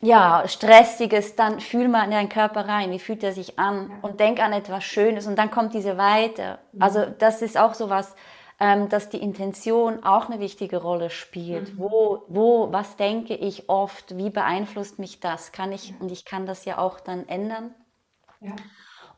[0.00, 4.20] ja, Stressiges, dann fühl mal in deinen Körper rein, wie fühlt er sich an und
[4.20, 6.58] denk an etwas Schönes und dann kommt diese Weite.
[6.72, 6.82] Mhm.
[6.82, 8.14] Also das ist auch so was,
[8.60, 11.74] ähm, dass die Intention auch eine wichtige Rolle spielt.
[11.74, 11.78] Mhm.
[11.78, 15.52] Wo, wo, was denke ich oft, wie beeinflusst mich das?
[15.52, 17.74] Kann ich, und ich kann das ja auch dann ändern.
[18.40, 18.52] Ja.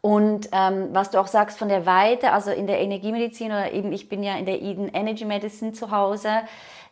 [0.00, 3.92] Und ähm, was du auch sagst von der Weite, also in der Energiemedizin oder eben
[3.92, 6.30] ich bin ja in der Eden Energy Medicine zu Hause,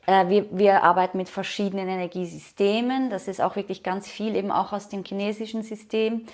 [0.07, 3.11] wir, wir arbeiten mit verschiedenen Energiesystemen.
[3.11, 6.27] Das ist auch wirklich ganz viel eben auch aus dem chinesischen System.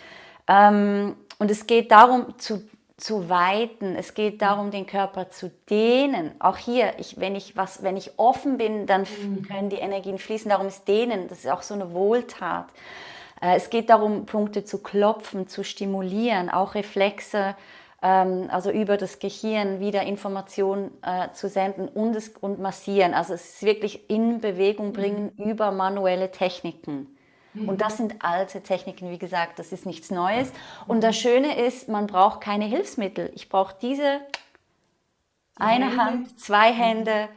[0.47, 2.63] Ähm, und es geht darum zu,
[2.99, 3.97] zu weiten.
[3.97, 6.33] Es geht darum, den Körper zu dehnen.
[6.39, 9.43] Auch hier, ich, wenn, ich was, wenn ich offen bin, dann mhm.
[9.43, 10.51] können die Energien fließen.
[10.51, 12.67] Darum ist Dehnen, das ist auch so eine Wohltat.
[13.41, 17.55] Äh, es geht darum, Punkte zu klopfen, zu stimulieren, auch Reflexe ähm,
[18.07, 23.15] also über das Gehirn wieder Informationen äh, zu senden und, es, und massieren.
[23.15, 24.93] Also es ist wirklich in Bewegung mhm.
[24.93, 25.51] bringen mhm.
[25.51, 27.17] über manuelle Techniken.
[27.55, 27.69] Mhm.
[27.69, 30.53] Und das sind alte Techniken, wie gesagt, das ist nichts Neues.
[30.89, 33.31] Und das Schöne ist, man braucht keine Hilfsmittel.
[33.35, 34.21] Ich brauche diese
[35.57, 35.97] eine Hände.
[35.97, 36.77] Hand, zwei mhm.
[36.77, 37.29] Hände,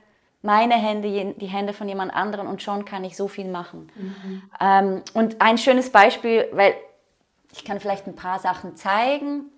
[0.42, 3.92] meine Hände, die Hände von jemand anderem und schon kann ich so viel machen.
[3.96, 4.44] Mhm.
[4.60, 6.74] Ähm, und ein schönes Beispiel, weil
[7.52, 9.52] ich kann vielleicht ein paar Sachen zeigen.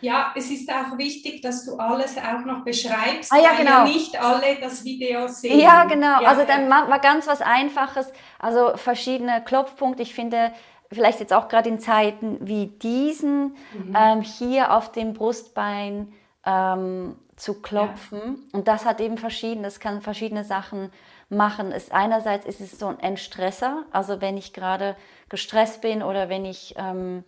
[0.00, 3.70] Ja, es ist auch wichtig, dass du alles auch noch beschreibst, ah, ja, weil genau.
[3.70, 5.58] ja nicht alle das Video sehen.
[5.58, 6.20] Ja, genau.
[6.20, 10.02] Ja, also dann war ganz was Einfaches, also verschiedene Klopfpunkte.
[10.02, 10.52] Ich finde,
[10.92, 13.96] vielleicht jetzt auch gerade in Zeiten wie diesen, mhm.
[13.98, 16.12] ähm, hier auf dem Brustbein
[16.44, 18.20] ähm, zu klopfen.
[18.20, 18.58] Ja.
[18.58, 20.92] Und das hat eben verschiedene, das kann verschiedene Sachen
[21.28, 21.72] machen.
[21.72, 24.94] Es, einerseits ist es so ein Entstresser, also wenn ich gerade
[25.30, 26.74] gestresst bin oder wenn ich...
[26.76, 27.24] Ähm,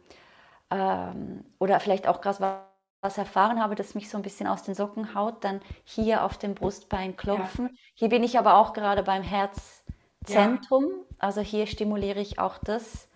[0.71, 2.63] ähm, oder vielleicht auch gerade
[3.01, 6.37] was erfahren habe, das mich so ein bisschen aus den Socken haut, dann hier auf
[6.37, 7.67] dem Brustbein klopfen.
[7.67, 7.75] Ja.
[7.95, 11.17] Hier bin ich aber auch gerade beim Herzzentrum, ja.
[11.19, 13.09] also hier stimuliere ich auch das.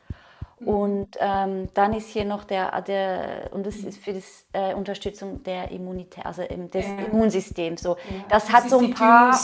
[0.62, 0.68] Mhm.
[0.68, 5.42] Und ähm, dann ist hier noch der, der und das ist für die äh, Unterstützung
[5.42, 7.06] der Immunität, also im, des ja.
[7.06, 7.82] Immunsystems.
[7.82, 7.90] So.
[7.90, 7.96] Ja.
[8.28, 9.38] Das, das hat so ein paar.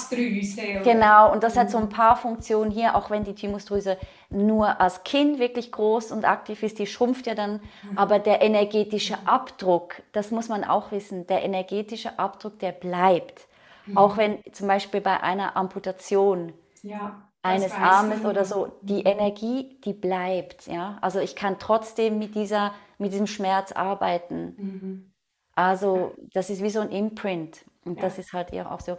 [0.84, 1.60] Genau, und das mhm.
[1.60, 3.96] hat so ein paar Funktionen hier, auch wenn die Thymusdrüse
[4.30, 7.98] nur als Kind wirklich groß und aktiv ist, die schrumpft ja dann, mhm.
[7.98, 13.46] aber der energetische Abdruck, das muss man auch wissen, der energetische Abdruck, der bleibt.
[13.86, 13.96] Mhm.
[13.96, 16.52] Auch wenn zum Beispiel bei einer Amputation.
[16.82, 20.66] Ja eines Armes oder so, die Energie, die bleibt.
[20.66, 20.99] Ja?
[21.01, 24.55] Also ich kann trotzdem mit, dieser, mit diesem Schmerz arbeiten.
[24.57, 25.12] Mhm.
[25.55, 27.64] Also das ist wie so ein Imprint.
[27.84, 28.03] Und ja.
[28.03, 28.99] das ist halt eher auch so.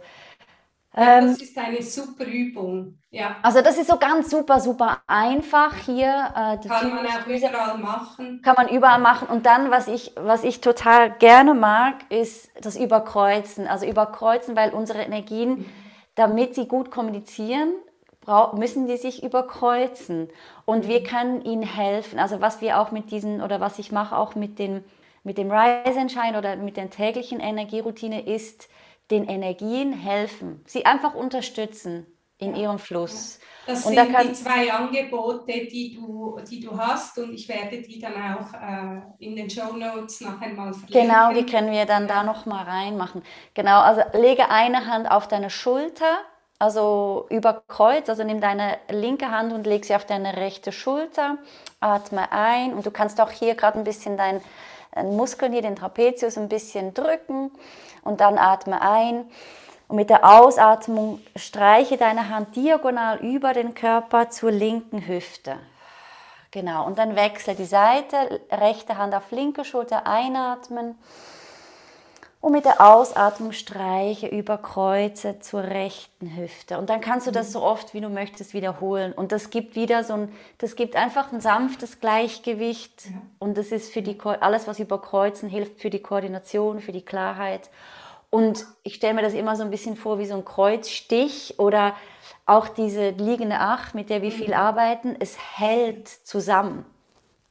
[0.96, 2.98] Ja, das ähm, ist eine super Übung.
[3.10, 3.36] Ja.
[3.42, 6.08] Also das ist so ganz super, super einfach hier.
[6.08, 8.42] Äh, kann man auch überall machen.
[8.42, 9.28] Kann man überall machen.
[9.28, 13.68] Und dann, was ich, was ich total gerne mag, ist das Überkreuzen.
[13.68, 15.50] Also Überkreuzen, weil unsere Energien...
[15.50, 15.66] Mhm
[16.20, 17.72] damit sie gut kommunizieren,
[18.56, 20.28] müssen die sich überkreuzen.
[20.64, 22.18] Und wir können ihnen helfen.
[22.18, 24.84] Also was wir auch mit diesen, oder was ich mache auch mit, den,
[25.24, 28.68] mit dem Rise-Entscheid oder mit der täglichen Energieroutine, ist
[29.10, 30.62] den Energien helfen.
[30.66, 32.06] Sie einfach unterstützen
[32.40, 33.38] in ihrem Fluss.
[33.66, 37.48] Das und sind da kann, die zwei Angebote, die du, die du hast und ich
[37.48, 41.08] werde die dann auch äh, in den Show Notes noch einmal verlinken.
[41.08, 42.14] Genau, die können wir dann ja.
[42.14, 43.22] da noch mal reinmachen.
[43.54, 46.18] Genau, also lege eine Hand auf deine Schulter,
[46.60, 51.38] also über Kreuz, also nimm deine linke Hand und leg sie auf deine rechte Schulter,
[51.80, 54.42] atme ein und du kannst auch hier gerade ein bisschen deinen
[54.94, 57.50] äh, Muskeln hier, den Trapezius, ein bisschen drücken
[58.04, 59.24] und dann atme ein
[59.88, 65.56] und mit der Ausatmung streiche deine Hand diagonal über den Körper zur linken Hüfte.
[66.50, 70.98] Genau, und dann wechsle die Seite, rechte Hand auf linke Schulter einatmen
[72.40, 76.78] und mit der Ausatmung streiche über Kreuze zur rechten Hüfte.
[76.78, 79.12] Und dann kannst du das so oft wie du möchtest wiederholen.
[79.12, 83.08] Und das gibt wieder so ein, das gibt einfach ein sanftes Gleichgewicht.
[83.38, 87.04] Und das ist für die, alles, was über Kreuzen hilft, für die Koordination, für die
[87.04, 87.68] Klarheit.
[88.30, 91.94] Und ich stelle mir das immer so ein bisschen vor wie so ein Kreuzstich oder
[92.46, 94.54] auch diese liegende Acht, mit der wir viel mhm.
[94.54, 95.16] arbeiten.
[95.18, 96.86] Es hält zusammen.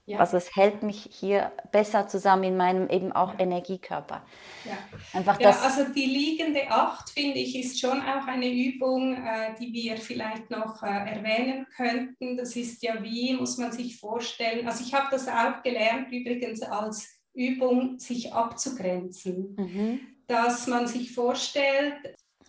[0.09, 0.19] Ja.
[0.19, 3.39] Also es hält mich hier besser zusammen in meinem eben auch ja.
[3.39, 4.25] Energiekörper.
[4.65, 4.77] Ja.
[5.13, 9.71] Einfach ja, also die liegende Acht, finde ich, ist schon auch eine Übung, äh, die
[9.71, 12.37] wir vielleicht noch äh, erwähnen könnten.
[12.37, 14.67] Das ist ja wie, muss man sich vorstellen.
[14.67, 19.55] Also ich habe das auch gelernt übrigens als Übung, sich abzugrenzen.
[19.57, 19.99] Mhm
[20.29, 21.95] dass man sich vorstellt,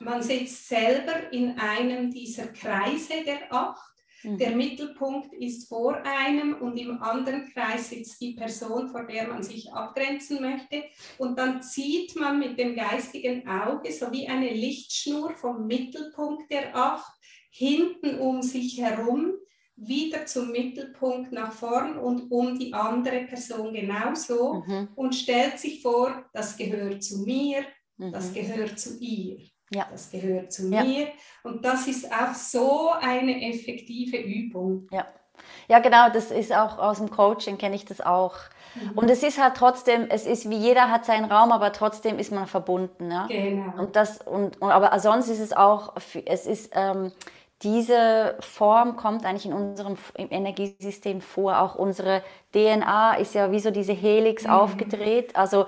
[0.01, 3.90] man sitzt selber in einem dieser Kreise der Acht.
[4.23, 4.39] Mhm.
[4.39, 9.43] Der Mittelpunkt ist vor einem und im anderen Kreis sitzt die Person, vor der man
[9.43, 10.85] sich abgrenzen möchte.
[11.19, 16.77] Und dann zieht man mit dem geistigen Auge so wie eine Lichtschnur vom Mittelpunkt der
[16.77, 17.13] Acht
[17.51, 19.33] hinten um sich herum
[19.77, 24.89] wieder zum Mittelpunkt nach vorn und um die andere Person genauso mhm.
[24.95, 27.65] und stellt sich vor, das gehört zu mir,
[27.97, 28.13] mhm.
[28.13, 29.39] das gehört zu ihr.
[29.71, 29.87] Ja.
[29.91, 30.83] Das gehört zu ja.
[30.83, 31.09] mir.
[31.43, 34.89] Und das ist auch so eine effektive Übung.
[34.91, 35.07] Ja.
[35.69, 38.35] Ja, genau, das ist auch aus dem Coaching, kenne ich das auch.
[38.75, 38.99] Mhm.
[38.99, 42.33] Und es ist halt trotzdem, es ist wie jeder hat seinen Raum, aber trotzdem ist
[42.33, 43.11] man verbunden.
[43.11, 43.27] Ja?
[43.27, 43.81] Genau.
[43.81, 45.95] Und das, und, und aber sonst ist es auch,
[46.27, 47.13] es ist, ähm,
[47.63, 51.61] diese Form kommt eigentlich in unserem Energiesystem vor.
[51.61, 52.23] Auch unsere
[52.55, 54.51] DNA ist ja wie so diese Helix mhm.
[54.51, 55.37] aufgedreht.
[55.37, 55.67] Also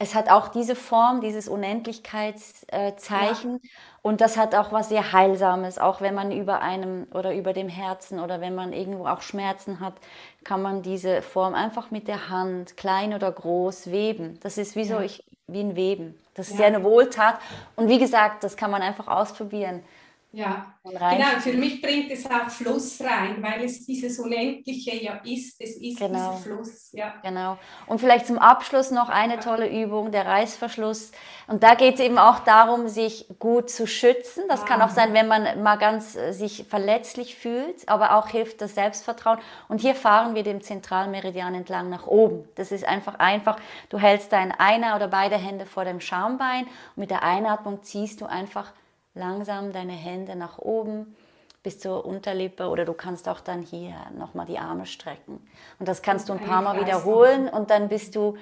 [0.00, 3.60] es hat auch diese Form, dieses Unendlichkeitszeichen.
[3.62, 3.70] Ja.
[4.02, 5.78] Und das hat auch was sehr Heilsames.
[5.78, 9.78] Auch wenn man über einem oder über dem Herzen oder wenn man irgendwo auch Schmerzen
[9.78, 9.94] hat,
[10.42, 14.40] kann man diese Form einfach mit der Hand, klein oder groß, weben.
[14.40, 16.18] Das ist wie so ich, wie ein Weben.
[16.34, 17.38] Das ist ja eine Wohltat.
[17.76, 19.84] Und wie gesagt, das kann man einfach ausprobieren.
[20.30, 21.40] Ja, genau.
[21.40, 25.58] Für mich bringt es auch Fluss rein, weil es dieses Unendliche ja ist.
[25.58, 26.08] Es ist genau.
[26.08, 26.92] dieser Fluss.
[26.92, 27.14] Ja.
[27.22, 27.56] Genau.
[27.86, 31.12] Und vielleicht zum Abschluss noch eine tolle Übung, der Reißverschluss.
[31.46, 34.42] Und da geht es eben auch darum, sich gut zu schützen.
[34.48, 34.64] Das ah.
[34.66, 38.74] kann auch sein, wenn man mal ganz äh, sich verletzlich fühlt, aber auch hilft das
[38.74, 39.38] Selbstvertrauen.
[39.68, 42.46] Und hier fahren wir dem Zentralmeridian entlang nach oben.
[42.56, 43.56] Das ist einfach einfach.
[43.88, 48.20] Du hältst deine eine oder beide Hände vor dem Schambein und mit der Einatmung ziehst
[48.20, 48.72] du einfach
[49.18, 51.14] langsam deine Hände nach oben
[51.62, 55.40] bis zur Unterlippe oder du kannst auch dann hier nochmal die Arme strecken.
[55.78, 58.36] Und das kannst du ein paar Mal wiederholen und dann bist du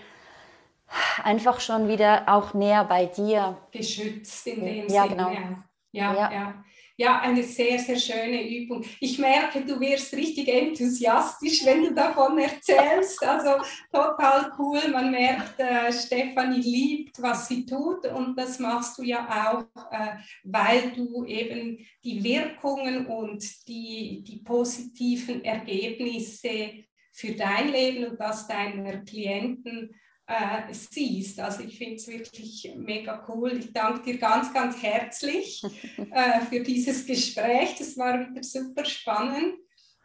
[1.24, 3.57] einfach schon wieder auch näher bei dir.
[3.72, 5.16] Geschützt in dem ja, Sinne.
[5.16, 5.31] Genau.
[5.31, 6.14] Ja, ja.
[6.14, 6.55] ja ja,
[7.05, 8.82] eine sehr, sehr schöne Übung.
[9.01, 13.22] Ich merke, du wirst richtig enthusiastisch, wenn du davon erzählst.
[13.22, 14.80] Also total cool.
[14.90, 20.16] Man merkt, äh, Stefanie liebt, was sie tut und das machst du ja auch, äh,
[20.44, 28.47] weil du eben die Wirkungen und die, die positiven Ergebnisse für dein Leben und das
[28.47, 29.94] deiner Klienten
[30.27, 31.39] äh, siehst.
[31.41, 33.59] Also ich finde es wirklich mega cool.
[33.59, 35.62] Ich danke dir ganz, ganz herzlich
[36.11, 37.77] äh, für dieses Gespräch.
[37.79, 39.55] Das war wieder super spannend.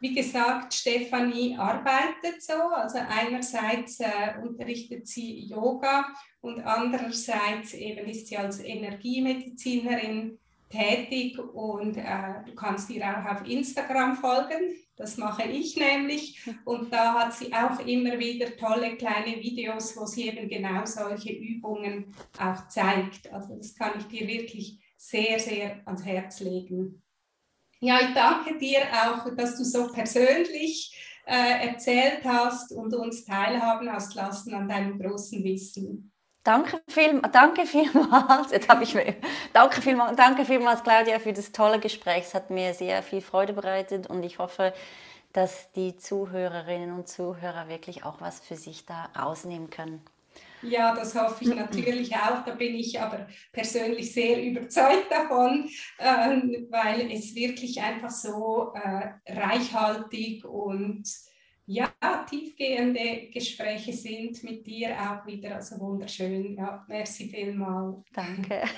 [0.00, 2.54] Wie gesagt, Stefanie arbeitet so.
[2.54, 6.06] Also einerseits äh, unterrichtet sie Yoga
[6.40, 10.38] und andererseits eben ist sie als Energiemedizinerin
[10.72, 14.74] tätig und äh, du kannst ihr auch auf Instagram folgen.
[14.96, 16.40] Das mache ich nämlich.
[16.64, 21.32] Und da hat sie auch immer wieder tolle kleine Videos, wo sie eben genau solche
[21.32, 23.32] Übungen auch zeigt.
[23.32, 27.02] Also das kann ich dir wirklich sehr, sehr ans Herz legen.
[27.80, 30.96] Ja, ich danke dir auch, dass du so persönlich
[31.26, 36.11] äh, erzählt hast und uns teilhaben hast lassen an deinem großen Wissen.
[36.44, 38.50] Danke, viel, danke vielmals.
[38.50, 38.96] Jetzt habe ich
[39.52, 42.24] danke vielmals, danke vielmals, Claudia, für das tolle Gespräch.
[42.26, 44.72] Es hat mir sehr viel Freude bereitet und ich hoffe,
[45.32, 50.02] dass die Zuhörerinnen und Zuhörer wirklich auch was für sich da rausnehmen können.
[50.62, 52.44] Ja, das hoffe ich natürlich auch.
[52.44, 55.68] Da bin ich aber persönlich sehr überzeugt davon,
[55.98, 61.04] äh, weil es wirklich einfach so äh, reichhaltig und
[61.66, 61.92] ja,
[62.28, 65.56] tiefgehende Gespräche sind mit dir auch wieder.
[65.56, 66.56] Also wunderschön.
[66.56, 68.04] Ja, merci vielmals.
[68.12, 68.62] Danke.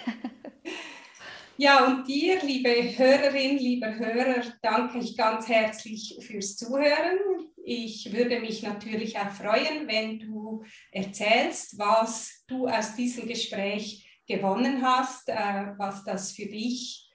[1.57, 2.69] Ja, und dir, liebe
[2.99, 7.17] Hörerin, lieber Hörer, danke ich ganz herzlich fürs Zuhören.
[7.65, 14.83] Ich würde mich natürlich auch freuen, wenn du erzählst, was du aus diesem Gespräch gewonnen
[14.83, 15.35] hast, äh,
[15.79, 17.09] was das für dich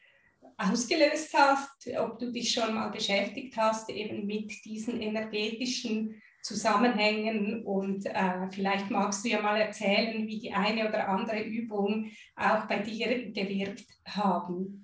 [0.60, 8.06] ausgelöst hast, ob du dich schon mal beschäftigt hast eben mit diesen energetischen Zusammenhängen und
[8.06, 12.80] äh, vielleicht magst du ja mal erzählen, wie die eine oder andere Übung auch bei
[12.80, 14.84] dir gewirkt haben.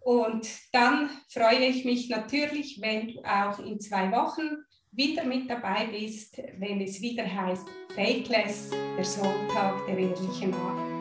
[0.00, 5.86] Und dann freue ich mich natürlich, wenn du auch in zwei Wochen wieder mit dabei
[5.86, 10.97] bist, wenn es wieder heißt Fakeless, der Sonntag der ehrlichen Art.